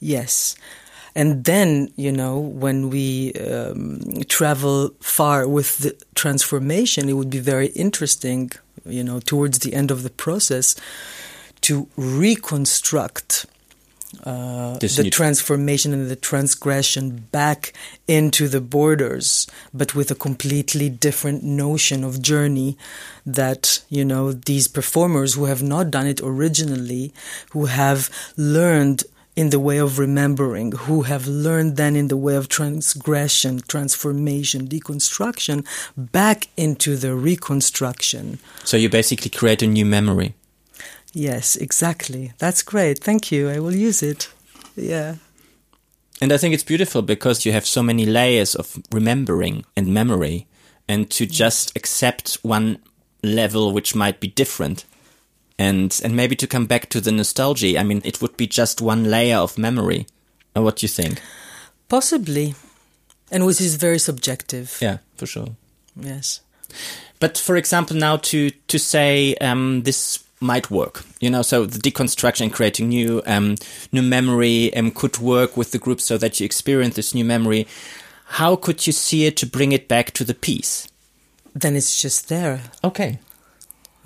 Yes. 0.00 0.56
And 1.16 1.46
then, 1.46 1.90
you 1.96 2.12
know, 2.12 2.38
when 2.38 2.90
we 2.90 3.32
um, 3.32 4.00
travel 4.28 4.90
far 5.00 5.48
with 5.48 5.78
the 5.78 5.96
transformation, 6.14 7.08
it 7.08 7.14
would 7.14 7.30
be 7.30 7.38
very 7.38 7.68
interesting, 7.68 8.52
you 8.84 9.02
know, 9.02 9.20
towards 9.20 9.60
the 9.60 9.72
end 9.72 9.90
of 9.90 10.02
the 10.02 10.10
process 10.10 10.76
to 11.62 11.88
reconstruct 11.96 13.46
uh, 14.24 14.78
the 14.78 15.08
transformation 15.10 15.94
and 15.94 16.10
the 16.10 16.16
transgression 16.16 17.26
back 17.32 17.72
into 18.06 18.46
the 18.46 18.60
borders, 18.60 19.46
but 19.72 19.94
with 19.94 20.10
a 20.10 20.14
completely 20.14 20.90
different 20.90 21.42
notion 21.42 22.04
of 22.04 22.20
journey 22.20 22.76
that, 23.24 23.82
you 23.88 24.04
know, 24.04 24.32
these 24.32 24.68
performers 24.68 25.32
who 25.32 25.46
have 25.46 25.62
not 25.62 25.90
done 25.90 26.06
it 26.06 26.20
originally, 26.22 27.14
who 27.52 27.64
have 27.64 28.10
learned 28.36 29.04
in 29.36 29.50
the 29.50 29.60
way 29.60 29.76
of 29.76 29.98
remembering, 29.98 30.72
who 30.72 31.02
have 31.02 31.26
learned 31.26 31.76
then 31.76 31.94
in 31.94 32.08
the 32.08 32.16
way 32.16 32.34
of 32.34 32.48
transgression, 32.48 33.60
transformation, 33.68 34.66
deconstruction, 34.66 35.64
back 35.96 36.48
into 36.56 36.96
the 36.96 37.14
reconstruction. 37.14 38.38
So 38.64 38.78
you 38.78 38.88
basically 38.88 39.30
create 39.30 39.62
a 39.62 39.66
new 39.66 39.84
memory. 39.84 40.34
Yes, 41.12 41.54
exactly. 41.56 42.32
That's 42.38 42.62
great. 42.62 42.98
Thank 42.98 43.30
you. 43.30 43.50
I 43.50 43.60
will 43.60 43.74
use 43.74 44.02
it. 44.02 44.28
Yeah. 44.74 45.16
And 46.20 46.32
I 46.32 46.38
think 46.38 46.54
it's 46.54 46.64
beautiful 46.64 47.02
because 47.02 47.44
you 47.44 47.52
have 47.52 47.66
so 47.66 47.82
many 47.82 48.06
layers 48.06 48.54
of 48.54 48.78
remembering 48.90 49.66
and 49.76 49.88
memory, 49.88 50.46
and 50.88 51.10
to 51.10 51.26
mm. 51.26 51.30
just 51.30 51.76
accept 51.76 52.38
one 52.42 52.78
level 53.22 53.72
which 53.72 53.94
might 53.94 54.18
be 54.18 54.28
different, 54.28 54.86
and 55.58 56.00
and 56.04 56.14
maybe 56.14 56.36
to 56.36 56.46
come 56.46 56.66
back 56.66 56.88
to 56.90 57.00
the 57.00 57.12
nostalgia. 57.12 57.78
I 57.78 57.82
mean, 57.82 58.02
it 58.04 58.20
would 58.20 58.36
be 58.36 58.46
just 58.46 58.80
one 58.80 59.10
layer 59.10 59.36
of 59.36 59.58
memory. 59.58 60.06
What 60.54 60.76
do 60.76 60.84
you 60.84 60.88
think? 60.88 61.20
Possibly. 61.88 62.54
And 63.30 63.44
which 63.44 63.60
is 63.60 63.76
very 63.76 63.98
subjective. 63.98 64.78
Yeah, 64.80 64.98
for 65.16 65.26
sure. 65.26 65.48
Yes. 65.96 66.40
But 67.18 67.38
for 67.38 67.56
example, 67.56 67.96
now 67.96 68.16
to 68.18 68.50
to 68.50 68.78
say 68.78 69.34
um, 69.36 69.82
this 69.82 70.22
might 70.40 70.70
work, 70.70 71.02
you 71.20 71.30
know, 71.30 71.42
so 71.42 71.64
the 71.64 71.78
deconstruction 71.78 72.42
and 72.42 72.52
creating 72.52 72.88
new 72.88 73.22
um, 73.26 73.56
new 73.92 74.02
memory 74.02 74.74
um, 74.76 74.90
could 74.90 75.18
work 75.18 75.56
with 75.56 75.70
the 75.70 75.78
group, 75.78 76.00
so 76.00 76.18
that 76.18 76.38
you 76.38 76.44
experience 76.44 76.96
this 76.96 77.14
new 77.14 77.24
memory. 77.24 77.66
How 78.28 78.56
could 78.56 78.86
you 78.86 78.92
see 78.92 79.24
it 79.24 79.36
to 79.38 79.46
bring 79.46 79.72
it 79.72 79.88
back 79.88 80.10
to 80.12 80.24
the 80.24 80.34
piece? 80.34 80.88
Then 81.54 81.76
it's 81.76 82.00
just 82.00 82.28
there. 82.28 82.60
Okay. 82.82 83.18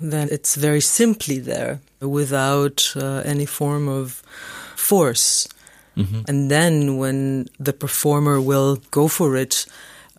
Then 0.01 0.29
it's 0.31 0.55
very 0.55 0.81
simply 0.81 1.39
there 1.39 1.79
without 1.99 2.91
uh, 2.95 3.21
any 3.23 3.45
form 3.45 3.87
of 3.87 4.23
force. 4.75 5.47
And 6.27 6.49
then 6.49 6.97
when 6.97 7.47
the 7.59 7.73
performer 7.73 8.41
will 8.41 8.77
go 8.91 9.07
for 9.07 9.35
it 9.35 9.65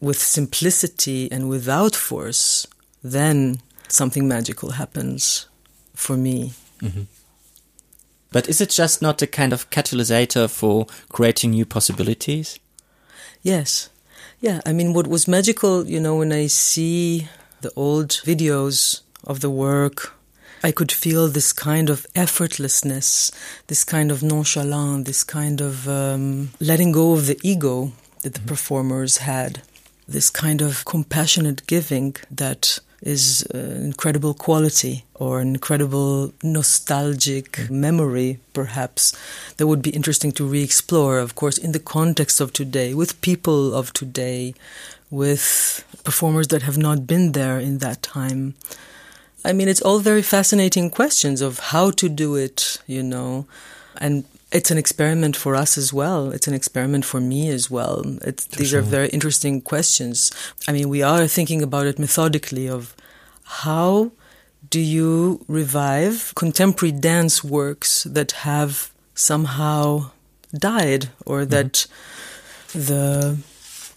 with 0.01 0.19
simplicity 0.19 1.31
and 1.33 1.49
without 1.49 1.97
force, 1.97 2.67
then 3.03 3.59
something 3.89 4.29
magical 4.29 4.73
happens 4.73 5.49
for 5.95 6.17
me. 6.17 6.53
But 8.31 8.49
is 8.49 8.61
it 8.61 8.71
just 8.71 9.03
not 9.03 9.23
a 9.23 9.27
kind 9.27 9.53
of 9.53 9.69
catalysator 9.71 10.49
for 10.49 10.87
creating 11.11 11.51
new 11.51 11.67
possibilities? 11.67 12.59
Yes. 13.43 13.91
Yeah. 14.41 14.61
I 14.65 14.73
mean, 14.73 14.93
what 14.93 15.07
was 15.07 15.27
magical, 15.29 15.87
you 15.87 16.01
know, 16.01 16.17
when 16.17 16.33
I 16.33 16.47
see 16.49 17.29
the 17.61 17.73
old 17.77 18.11
videos 18.25 19.03
of 19.25 19.41
the 19.41 19.51
work, 19.51 20.15
I 20.65 20.71
could 20.71 20.93
feel 20.93 21.27
this 21.29 21.53
kind 21.53 21.91
of 21.91 22.07
effortlessness, 22.15 23.33
this 23.67 23.83
kind 23.83 24.11
of 24.13 24.23
nonchalance, 24.23 25.07
this 25.07 25.25
kind 25.25 25.61
of 25.61 25.89
um, 25.89 26.51
letting 26.61 26.93
go 26.93 27.13
of 27.13 27.27
the 27.27 27.39
ego 27.43 27.93
that 28.23 28.35
the 28.35 28.39
mm-hmm. 28.39 28.49
performers 28.49 29.19
had, 29.19 29.63
this 30.07 30.31
kind 30.31 30.63
of 30.63 30.85
compassionate 30.85 31.67
giving 31.67 32.15
that 32.31 32.79
is 33.03 33.43
an 33.53 33.85
incredible 33.85 34.33
quality 34.35 35.05
or 35.17 35.41
an 35.41 35.49
incredible 35.49 36.33
nostalgic 36.45 37.53
mm-hmm. 37.53 37.81
memory, 37.81 38.39
perhaps, 38.53 39.13
that 39.57 39.67
would 39.67 39.83
be 39.83 39.91
interesting 39.91 40.31
to 40.31 40.45
re 40.45 40.63
explore, 40.63 41.19
of 41.19 41.35
course, 41.35 41.59
in 41.59 41.73
the 41.73 41.81
context 41.81 42.41
of 42.41 42.53
today, 42.53 42.95
with 42.95 43.21
people 43.21 43.75
of 43.75 43.93
today, 43.93 44.55
with 45.11 45.85
performers 46.05 46.49
that 46.49 46.63
have 46.63 46.79
not 46.79 47.07
been 47.07 47.33
there 47.33 47.59
in 47.59 47.79
that 47.79 48.01
time. 48.03 48.55
I 49.45 49.53
mean, 49.53 49.69
it's 49.69 49.83
all 49.83 49.99
very 49.99 50.23
fascinating 50.23 50.91
questions 50.91 51.41
of 51.41 51.59
how 51.59 51.91
to 51.93 52.09
do 52.09 52.37
it, 52.37 52.79
you 52.87 53.03
know, 53.03 53.47
and 54.01 54.25
it's 54.53 54.71
an 54.71 54.79
experiment 54.79 55.35
for 55.37 55.57
us 55.57 55.77
as 55.77 55.93
well. 55.93 56.31
It's 56.31 56.47
an 56.47 56.55
experiment 56.55 57.05
for 57.05 57.21
me 57.21 57.49
as 57.49 57.71
well. 57.71 58.05
It's, 58.23 58.45
these 58.45 58.75
are 58.75 58.83
very 58.83 59.09
interesting 59.09 59.61
questions. 59.63 60.31
I 60.69 60.73
mean, 60.73 60.89
we 60.89 61.03
are 61.03 61.27
thinking 61.27 61.63
about 61.63 61.87
it 61.87 61.99
methodically 61.99 62.69
of 62.69 62.95
how 63.45 64.13
do 64.71 64.79
you 64.79 65.45
revive 65.49 66.33
contemporary 66.37 66.93
dance 66.93 67.43
works 67.43 68.05
that 68.05 68.33
have 68.33 68.91
somehow 69.15 70.11
died 70.57 71.09
or 71.27 71.41
mm-hmm. 71.41 71.51
that 71.51 71.87
the 72.73 73.39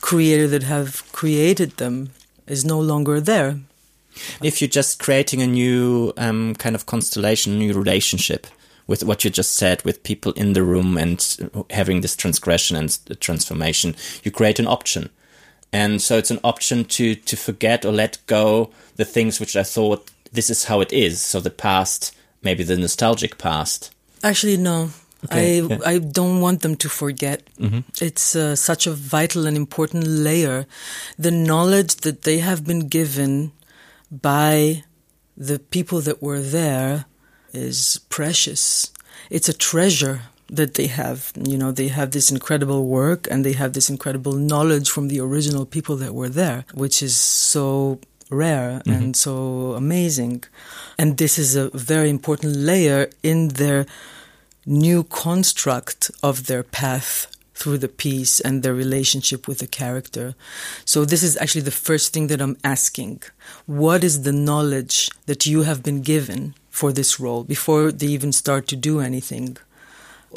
creator 0.01 0.47
that 0.47 0.63
have 0.63 1.03
created 1.11 1.77
them 1.77 2.11
is 2.47 2.63
no 2.65 2.79
longer 2.79 3.19
there. 3.19 3.59
If 4.41 4.61
you're 4.61 4.67
just 4.67 4.99
creating 4.99 5.41
a 5.41 5.47
new 5.47 6.13
um, 6.17 6.55
kind 6.55 6.75
of 6.75 6.85
constellation, 6.85 7.57
new 7.57 7.73
relationship 7.73 8.47
with 8.87 9.03
what 9.03 9.23
you 9.23 9.29
just 9.29 9.55
said, 9.55 9.83
with 9.83 10.03
people 10.03 10.31
in 10.33 10.53
the 10.53 10.63
room 10.63 10.97
and 10.97 11.37
having 11.71 12.01
this 12.01 12.15
transgression 12.15 12.77
and 12.77 12.89
the 13.05 13.15
transformation, 13.15 13.95
you 14.23 14.31
create 14.31 14.59
an 14.59 14.67
option. 14.67 15.09
And 15.73 16.01
so 16.01 16.17
it's 16.17 16.31
an 16.31 16.39
option 16.43 16.85
to, 16.85 17.15
to 17.15 17.35
forget 17.35 17.83
or 17.85 17.91
let 17.91 18.19
go 18.27 18.69
the 18.95 19.05
things 19.05 19.39
which 19.39 19.55
I 19.55 19.63
thought 19.63 20.09
this 20.31 20.49
is 20.49 20.65
how 20.65 20.81
it 20.81 20.93
is. 20.93 21.21
So 21.21 21.39
the 21.39 21.49
past, 21.49 22.15
maybe 22.43 22.63
the 22.63 22.77
nostalgic 22.77 23.37
past. 23.37 23.93
Actually, 24.23 24.57
no. 24.57 24.91
Okay, 25.25 25.61
I 25.61 25.65
yeah. 25.65 25.77
I 25.85 25.97
don't 25.97 26.39
want 26.39 26.61
them 26.61 26.75
to 26.75 26.89
forget. 26.89 27.41
It's 27.99 28.35
uh, 28.35 28.55
such 28.55 28.85
a 28.85 28.91
vital 28.91 29.47
and 29.47 29.57
important 29.57 30.05
layer. 30.05 30.67
The 31.17 31.31
knowledge 31.31 31.95
that 31.97 32.21
they 32.21 32.39
have 32.39 32.63
been 32.65 32.87
given 32.87 33.51
by 34.21 34.83
the 35.37 35.59
people 35.59 36.01
that 36.01 36.21
were 36.21 36.41
there 36.41 37.05
is 37.53 37.99
precious. 38.09 38.91
It's 39.29 39.49
a 39.49 39.53
treasure 39.53 40.21
that 40.47 40.75
they 40.75 40.87
have. 40.87 41.31
You 41.35 41.57
know, 41.57 41.71
they 41.71 41.87
have 41.87 42.11
this 42.11 42.31
incredible 42.31 42.85
work 42.85 43.27
and 43.29 43.43
they 43.43 43.53
have 43.53 43.73
this 43.73 43.89
incredible 43.89 44.33
knowledge 44.33 44.89
from 44.89 45.07
the 45.07 45.19
original 45.19 45.65
people 45.65 45.95
that 45.97 46.13
were 46.13 46.29
there, 46.29 46.65
which 46.73 47.01
is 47.01 47.15
so 47.15 47.99
rare 48.29 48.81
mm-hmm. 48.85 48.91
and 48.91 49.15
so 49.15 49.73
amazing. 49.73 50.43
And 50.97 51.17
this 51.17 51.37
is 51.37 51.55
a 51.55 51.69
very 51.69 52.09
important 52.09 52.55
layer 52.55 53.09
in 53.23 53.49
their 53.49 53.85
new 54.65 55.03
construct 55.03 56.11
of 56.23 56.47
their 56.47 56.63
path 56.63 57.27
through 57.55 57.77
the 57.77 57.87
piece 57.87 58.39
and 58.41 58.61
their 58.61 58.73
relationship 58.73 59.47
with 59.47 59.59
the 59.59 59.67
character. 59.67 60.35
So 60.83 61.05
this 61.05 61.23
is 61.23 61.37
actually 61.37 61.61
the 61.61 61.71
first 61.71 62.13
thing 62.13 62.27
that 62.27 62.41
I'm 62.41 62.57
asking. 62.63 63.23
What 63.65 64.03
is 64.03 64.23
the 64.23 64.33
knowledge 64.33 65.09
that 65.25 65.45
you 65.45 65.63
have 65.63 65.81
been 65.81 66.01
given 66.01 66.53
for 66.69 66.91
this 66.91 67.19
role 67.19 67.43
before 67.43 67.91
they 67.91 68.07
even 68.07 68.33
start 68.33 68.67
to 68.67 68.75
do 68.75 68.99
anything? 68.99 69.57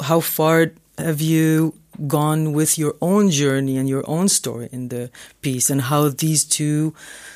How 0.01 0.21
far 0.21 0.71
have 0.97 1.19
you 1.19 1.73
gone 2.07 2.53
with 2.53 2.77
your 2.77 2.95
own 3.01 3.29
journey 3.29 3.77
and 3.77 3.89
your 3.89 4.09
own 4.09 4.29
story 4.29 4.69
in 4.71 4.87
the 4.87 5.11
piece 5.41 5.69
and 5.69 5.81
how 5.81 6.07
these 6.07 6.45
two 6.45 6.93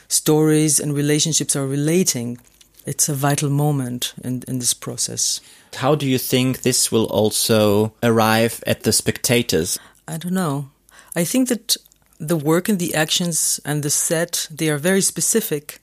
stories 0.07 0.79
and 0.79 0.93
relationships 0.93 1.55
are 1.57 1.67
relating? 1.67 2.37
It's 2.85 3.09
a 3.09 3.13
vital 3.13 3.49
moment 3.49 4.13
in, 4.23 4.43
in 4.47 4.59
this 4.59 4.73
process. 4.73 5.41
How 5.75 5.95
do 5.95 6.07
you 6.07 6.17
think 6.17 6.61
this 6.61 6.91
will 6.91 7.05
also 7.05 7.93
arrive 8.01 8.63
at 8.67 8.83
the 8.83 8.91
spectators? 8.91 9.79
I 10.07 10.17
don't 10.17 10.33
know. 10.33 10.69
I 11.15 11.23
think 11.23 11.49
that 11.49 11.77
the 12.19 12.37
work 12.37 12.69
and 12.69 12.79
the 12.79 12.95
actions 12.95 13.59
and 13.65 13.83
the 13.83 13.89
set, 13.89 14.47
they 14.49 14.69
are 14.69 14.77
very 14.77 15.01
specific. 15.01 15.79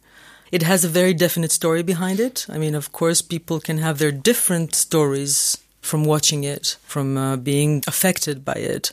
It 0.51 0.63
has 0.63 0.85
a 0.85 0.89
very 0.89 1.15
definite 1.15 1.53
story 1.53 1.83
behind 1.83 2.19
it. 2.19 2.47
I 2.49 2.59
mean, 2.59 2.75
of 2.75 2.93
course, 2.93 3.23
people 3.23 3.61
can 3.61 3.79
have 3.79 3.99
their 3.99 4.13
different 4.13 4.75
stories 4.75 5.59
from 5.81 6.05
watching 6.05 6.45
it, 6.45 6.77
from 6.85 7.17
uh, 7.17 7.37
being 7.37 7.83
affected 7.87 8.45
by 8.45 8.55
it. 8.55 8.93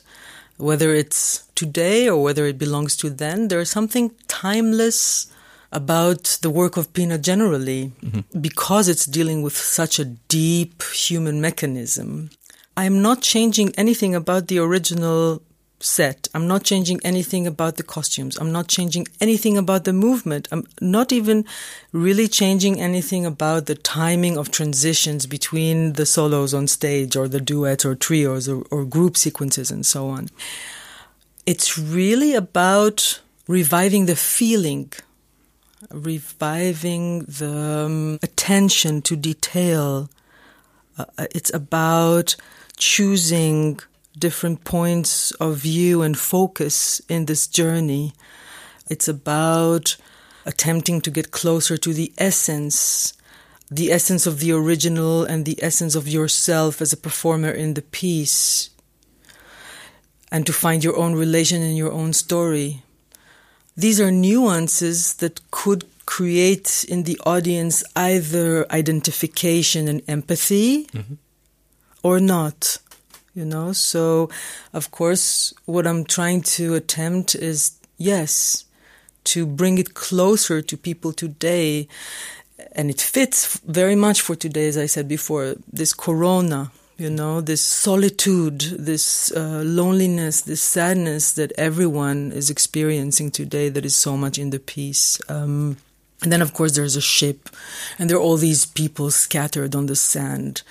Whether 0.56 0.94
it's 0.94 1.44
today 1.54 2.08
or 2.08 2.22
whether 2.22 2.46
it 2.46 2.58
belongs 2.58 2.96
to 2.96 3.10
then, 3.10 3.48
there's 3.48 3.70
something 3.70 4.12
timeless 4.26 5.26
about 5.72 6.38
the 6.42 6.50
work 6.50 6.76
of 6.76 6.92
Pina 6.92 7.18
generally 7.18 7.92
mm-hmm. 8.02 8.40
because 8.40 8.88
it's 8.88 9.04
dealing 9.04 9.42
with 9.42 9.56
such 9.56 9.98
a 9.98 10.04
deep 10.04 10.82
human 10.92 11.40
mechanism. 11.40 12.30
I'm 12.76 13.02
not 13.02 13.22
changing 13.22 13.74
anything 13.76 14.14
about 14.14 14.48
the 14.48 14.58
original 14.60 15.42
set. 15.80 16.28
I'm 16.34 16.46
not 16.46 16.64
changing 16.64 17.00
anything 17.04 17.46
about 17.46 17.76
the 17.76 17.82
costumes. 17.82 18.36
I'm 18.36 18.52
not 18.52 18.68
changing 18.68 19.06
anything 19.20 19.56
about 19.56 19.84
the 19.84 19.92
movement. 19.92 20.48
I'm 20.50 20.66
not 20.80 21.12
even 21.12 21.44
really 21.92 22.28
changing 22.28 22.80
anything 22.80 23.24
about 23.26 23.66
the 23.66 23.74
timing 23.74 24.36
of 24.36 24.50
transitions 24.50 25.26
between 25.26 25.94
the 25.94 26.06
solos 26.06 26.54
on 26.54 26.66
stage 26.66 27.16
or 27.16 27.28
the 27.28 27.40
duets 27.40 27.84
or 27.84 27.94
trios 27.94 28.48
or, 28.48 28.64
or 28.70 28.84
group 28.84 29.16
sequences 29.16 29.70
and 29.70 29.84
so 29.84 30.08
on. 30.08 30.28
It's 31.46 31.78
really 31.78 32.34
about 32.34 33.20
reviving 33.46 34.06
the 34.06 34.16
feeling, 34.16 34.92
reviving 35.90 37.20
the 37.20 37.84
um, 37.86 38.18
attention 38.22 39.02
to 39.02 39.16
detail. 39.16 40.10
Uh, 40.96 41.04
it's 41.34 41.52
about 41.54 42.36
choosing 42.76 43.78
different 44.18 44.64
points 44.64 45.30
of 45.32 45.56
view 45.56 46.02
and 46.02 46.18
focus 46.18 47.00
in 47.08 47.26
this 47.26 47.46
journey. 47.46 48.12
It's 48.90 49.08
about 49.08 49.96
attempting 50.44 51.00
to 51.02 51.10
get 51.10 51.30
closer 51.30 51.76
to 51.76 51.92
the 51.92 52.12
essence, 52.18 53.12
the 53.70 53.92
essence 53.92 54.26
of 54.26 54.40
the 54.40 54.52
original 54.52 55.24
and 55.24 55.44
the 55.44 55.62
essence 55.62 55.94
of 55.94 56.08
yourself 56.08 56.80
as 56.80 56.92
a 56.92 56.96
performer 56.96 57.50
in 57.50 57.74
the 57.74 57.82
piece, 57.82 58.70
and 60.32 60.46
to 60.46 60.52
find 60.52 60.82
your 60.82 60.96
own 60.96 61.14
relation 61.14 61.62
in 61.62 61.76
your 61.76 61.92
own 61.92 62.12
story. 62.12 62.82
These 63.78 64.00
are 64.00 64.10
nuances 64.10 65.14
that 65.14 65.40
could 65.52 65.84
create 66.04 66.84
in 66.88 67.04
the 67.04 67.16
audience 67.24 67.84
either 67.94 68.66
identification 68.72 69.86
and 69.86 70.02
empathy 70.08 70.86
mm-hmm. 70.86 71.14
or 72.02 72.18
not 72.18 72.78
you 73.34 73.44
know 73.44 73.72
so 73.72 74.30
of 74.72 74.90
course 74.90 75.52
what 75.66 75.86
i'm 75.86 76.04
trying 76.04 76.40
to 76.40 76.74
attempt 76.74 77.34
is 77.34 77.78
yes 77.98 78.64
to 79.24 79.44
bring 79.46 79.76
it 79.76 79.92
closer 79.92 80.62
to 80.62 80.78
people 80.78 81.12
today 81.12 81.86
and 82.72 82.88
it 82.88 83.02
fits 83.02 83.60
very 83.60 83.94
much 83.94 84.22
for 84.22 84.34
today 84.34 84.66
as 84.66 84.78
i 84.78 84.86
said 84.86 85.06
before 85.06 85.56
this 85.70 85.92
corona 85.92 86.72
you 86.98 87.08
know 87.08 87.40
this 87.40 87.64
solitude 87.64 88.60
this 88.78 89.32
uh, 89.32 89.62
loneliness 89.64 90.42
this 90.42 90.60
sadness 90.60 91.32
that 91.32 91.52
everyone 91.56 92.32
is 92.32 92.50
experiencing 92.50 93.30
today 93.30 93.68
that 93.68 93.86
is 93.86 93.96
so 93.96 94.16
much 94.16 94.38
in 94.38 94.50
the 94.50 94.58
piece 94.58 95.20
um, 95.30 95.76
and 96.22 96.32
then, 96.32 96.42
of 96.42 96.52
course, 96.52 96.74
there's 96.74 96.96
a 96.96 97.00
ship, 97.00 97.48
and 97.96 98.10
there 98.10 98.16
are 98.16 98.20
all 98.20 98.36
these 98.36 98.66
people 98.66 99.12
scattered 99.12 99.76
on 99.76 99.86
the 99.86 99.94
sand. 99.94 100.62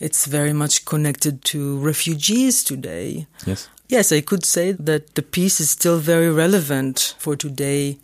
It's 0.00 0.26
very 0.26 0.52
much 0.52 0.84
connected 0.84 1.44
to 1.44 1.78
refugees 1.78 2.64
today. 2.64 3.26
Yes. 3.46 3.68
Yes, 3.88 4.10
I 4.10 4.20
could 4.20 4.44
say 4.44 4.72
that 4.72 5.14
the 5.14 5.22
piece 5.22 5.60
is 5.60 5.70
still 5.70 5.98
very 5.98 6.28
relevant 6.28 7.14
for 7.18 7.36
today. 7.36 7.98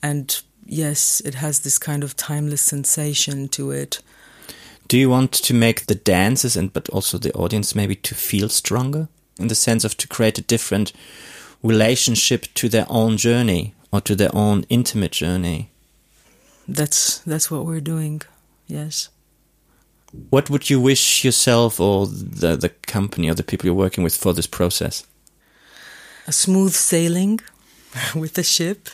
And 0.00 0.40
yes, 0.64 1.20
it 1.24 1.34
has 1.34 1.60
this 1.60 1.76
kind 1.76 2.04
of 2.04 2.14
timeless 2.14 2.62
sensation 2.62 3.48
to 3.48 3.72
it. 3.72 4.00
Do 4.88 4.98
you 4.98 5.10
want 5.10 5.32
to 5.32 5.54
make 5.54 5.86
the 5.86 5.94
dancers 5.94 6.56
and 6.56 6.72
but 6.72 6.88
also 6.88 7.18
the 7.18 7.32
audience 7.34 7.74
maybe 7.74 7.94
to 7.94 8.14
feel 8.14 8.48
stronger 8.48 9.08
in 9.38 9.48
the 9.48 9.54
sense 9.54 9.84
of 9.84 9.96
to 9.98 10.08
create 10.08 10.38
a 10.38 10.42
different 10.42 10.92
relationship 11.62 12.46
to 12.54 12.68
their 12.68 12.86
own 12.88 13.16
journey 13.16 13.74
or 13.92 14.00
to 14.00 14.16
their 14.16 14.34
own 14.34 14.64
intimate 14.68 15.12
journey? 15.12 15.70
that's 16.68 17.18
that's 17.20 17.50
what 17.50 17.64
we're 17.64 17.80
doing. 17.80 18.20
Yes. 18.66 19.08
What 20.30 20.50
would 20.50 20.70
you 20.70 20.80
wish 20.80 21.24
yourself 21.24 21.80
or 21.80 22.06
the 22.06 22.56
the 22.56 22.68
company 22.86 23.30
or 23.30 23.34
the 23.34 23.42
people 23.42 23.66
you're 23.66 23.74
working 23.74 24.04
with 24.04 24.16
for 24.16 24.34
this 24.34 24.46
process? 24.46 25.04
A 26.26 26.32
smooth 26.32 26.74
sailing 26.74 27.40
with 28.14 28.34
the 28.34 28.42
ship. 28.42 28.88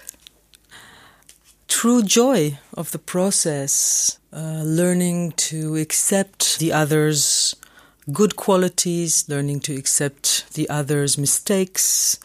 True 1.85 2.03
joy 2.03 2.59
of 2.73 2.93
the 2.93 2.99
process, 2.99 4.19
uh, 4.33 4.63
learning 4.65 5.33
to 5.33 5.77
accept 5.77 6.59
the 6.59 6.73
other's 6.73 7.55
good 8.11 8.37
qualities, 8.37 9.29
learning 9.29 9.61
to 9.61 9.77
accept 9.77 10.51
the 10.55 10.67
other's 10.71 11.19
mistakes, 11.19 12.19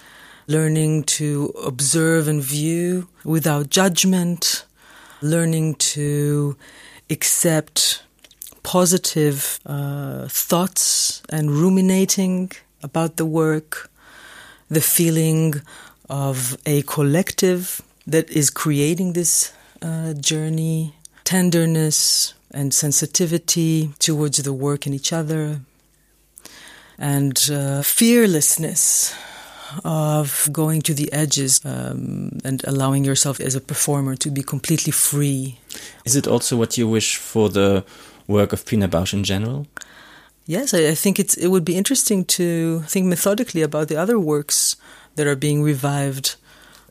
learning 0.48 1.04
to 1.20 1.54
observe 1.62 2.30
and 2.30 2.42
view 2.42 3.10
without 3.26 3.70
judgment, 3.70 4.64
learning 5.22 5.76
to 5.76 6.56
accept 7.10 8.02
positive 8.64 9.60
uh, 9.66 10.30
thoughts 10.30 11.22
and 11.28 11.52
ruminating 11.52 12.50
about 12.82 13.18
the 13.18 13.26
work, 13.26 13.92
the 14.70 14.80
feeling 14.80 15.56
of 16.10 16.58
a 16.66 16.82
collective 16.84 17.82
that 18.10 18.30
is 18.30 18.50
creating 18.50 19.14
this 19.14 19.54
uh, 19.82 20.14
journey, 20.14 20.96
tenderness 21.24 22.34
and 22.52 22.74
sensitivity 22.74 23.92
towards 24.00 24.42
the 24.42 24.54
work 24.54 24.86
and 24.86 24.96
each 24.96 25.14
other, 25.14 25.62
and 26.98 27.50
uh, 27.52 27.82
fearlessness 27.82 29.16
of 29.84 30.50
going 30.52 30.82
to 30.82 30.94
the 30.96 31.12
edges 31.14 31.64
um, 31.64 32.40
and 32.44 32.64
allowing 32.66 33.06
yourself 33.06 33.40
as 33.40 33.56
a 33.56 33.62
performer 33.62 34.16
to 34.16 34.32
be 34.32 34.42
completely 34.42 34.92
free. 34.92 35.60
Is 36.06 36.16
it 36.16 36.28
also 36.28 36.58
what 36.58 36.78
you 36.78 36.88
wish 36.88 37.18
for 37.18 37.50
the 37.50 37.86
work 38.28 38.52
of 38.52 38.66
Pina 38.66 38.90
Bausch 38.90 39.14
in 39.14 39.24
general? 39.24 39.68
Yes, 40.48 40.74
I, 40.74 40.88
I 40.88 40.96
think 40.96 41.20
it's, 41.20 41.36
it 41.36 41.50
would 41.50 41.64
be 41.64 41.78
interesting 41.78 42.26
to 42.26 42.80
think 42.88 43.06
methodically 43.06 43.62
about 43.62 43.88
the 43.88 43.98
other 43.98 44.20
works 44.20 44.76
that 45.16 45.28
are 45.28 45.36
being 45.36 45.62
revived 45.62 46.36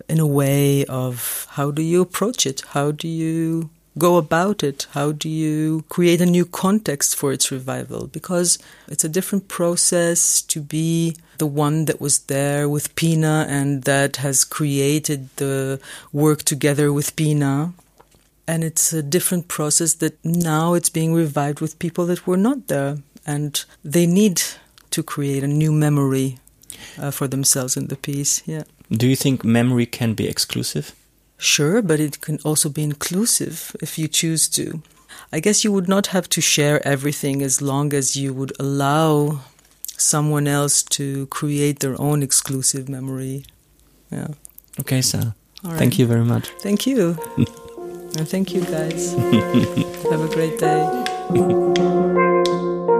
in 0.09 0.19
a 0.21 0.27
way 0.27 0.85
of 0.87 1.47
how 1.51 1.71
do 1.71 1.83
you 1.83 2.01
approach 2.01 2.47
it? 2.47 2.63
How 2.69 2.91
do 2.91 3.09
you 3.09 3.71
go 3.99 4.17
about 4.17 4.63
it? 4.63 4.87
How 4.93 5.13
do 5.13 5.29
you 5.29 5.85
create 5.89 6.21
a 6.21 6.27
new 6.27 6.45
context 6.45 7.17
for 7.17 7.33
its 7.33 7.51
revival? 7.51 8.07
Because 8.07 8.59
it's 8.87 9.05
a 9.05 9.09
different 9.09 9.49
process 9.49 10.41
to 10.43 10.61
be 10.61 11.17
the 11.39 11.47
one 11.47 11.85
that 11.87 12.01
was 12.01 12.21
there 12.21 12.69
with 12.69 12.95
Pina 12.95 13.47
and 13.49 13.85
that 13.85 14.17
has 14.17 14.45
created 14.45 15.29
the 15.37 15.81
work 16.13 16.43
together 16.43 16.93
with 16.93 17.17
Pina. 17.17 17.73
And 18.47 18.65
it's 18.65 18.93
a 18.93 19.03
different 19.03 19.49
process 19.49 19.95
that 19.95 20.25
now 20.25 20.75
it's 20.75 20.89
being 20.89 21.13
revived 21.13 21.61
with 21.61 21.79
people 21.79 22.07
that 22.07 22.27
were 22.27 22.37
not 22.37 22.69
there. 22.69 22.99
And 23.27 23.63
they 23.85 24.07
need 24.07 24.43
to 24.91 25.03
create 25.03 25.45
a 25.45 25.49
new 25.49 25.71
memory 25.71 26.39
uh, 26.99 27.11
for 27.11 27.29
themselves 27.29 27.77
in 27.77 27.89
the 27.89 27.97
piece. 27.97 28.43
Yeah. 28.47 28.65
Do 28.91 29.07
you 29.07 29.17
think 29.17 29.45
memory 29.45 29.87
can 29.87 30.15
be 30.15 30.27
exclusive? 30.27 30.95
Sure, 31.37 31.83
but 31.83 32.01
it 32.01 32.21
can 32.21 32.39
also 32.45 32.69
be 32.69 32.83
inclusive 32.83 33.77
if 33.81 33.99
you 33.99 34.09
choose 34.09 34.49
to. 34.49 34.83
I 35.33 35.41
guess 35.41 35.63
you 35.63 35.73
would 35.73 35.89
not 35.89 36.09
have 36.09 36.29
to 36.31 36.41
share 36.41 36.87
everything 36.87 37.43
as 37.43 37.61
long 37.61 37.93
as 37.93 38.17
you 38.17 38.33
would 38.33 38.53
allow 38.59 39.41
someone 39.97 40.47
else 40.49 40.83
to 40.83 41.27
create 41.27 41.81
their 41.81 42.01
own 42.01 42.23
exclusive 42.23 42.89
memory. 42.89 43.45
Yeah. 44.11 44.29
Okay, 44.81 45.03
so 45.03 45.19
right. 45.63 45.79
thank 45.79 45.99
you 45.99 46.07
very 46.07 46.25
much. 46.25 46.49
Thank 46.61 46.87
you. 46.87 47.19
and 48.17 48.29
thank 48.29 48.55
you, 48.55 48.63
guys. 48.63 49.13
have 50.11 50.23
a 50.23 50.29
great 50.29 50.59
day. 50.59 51.05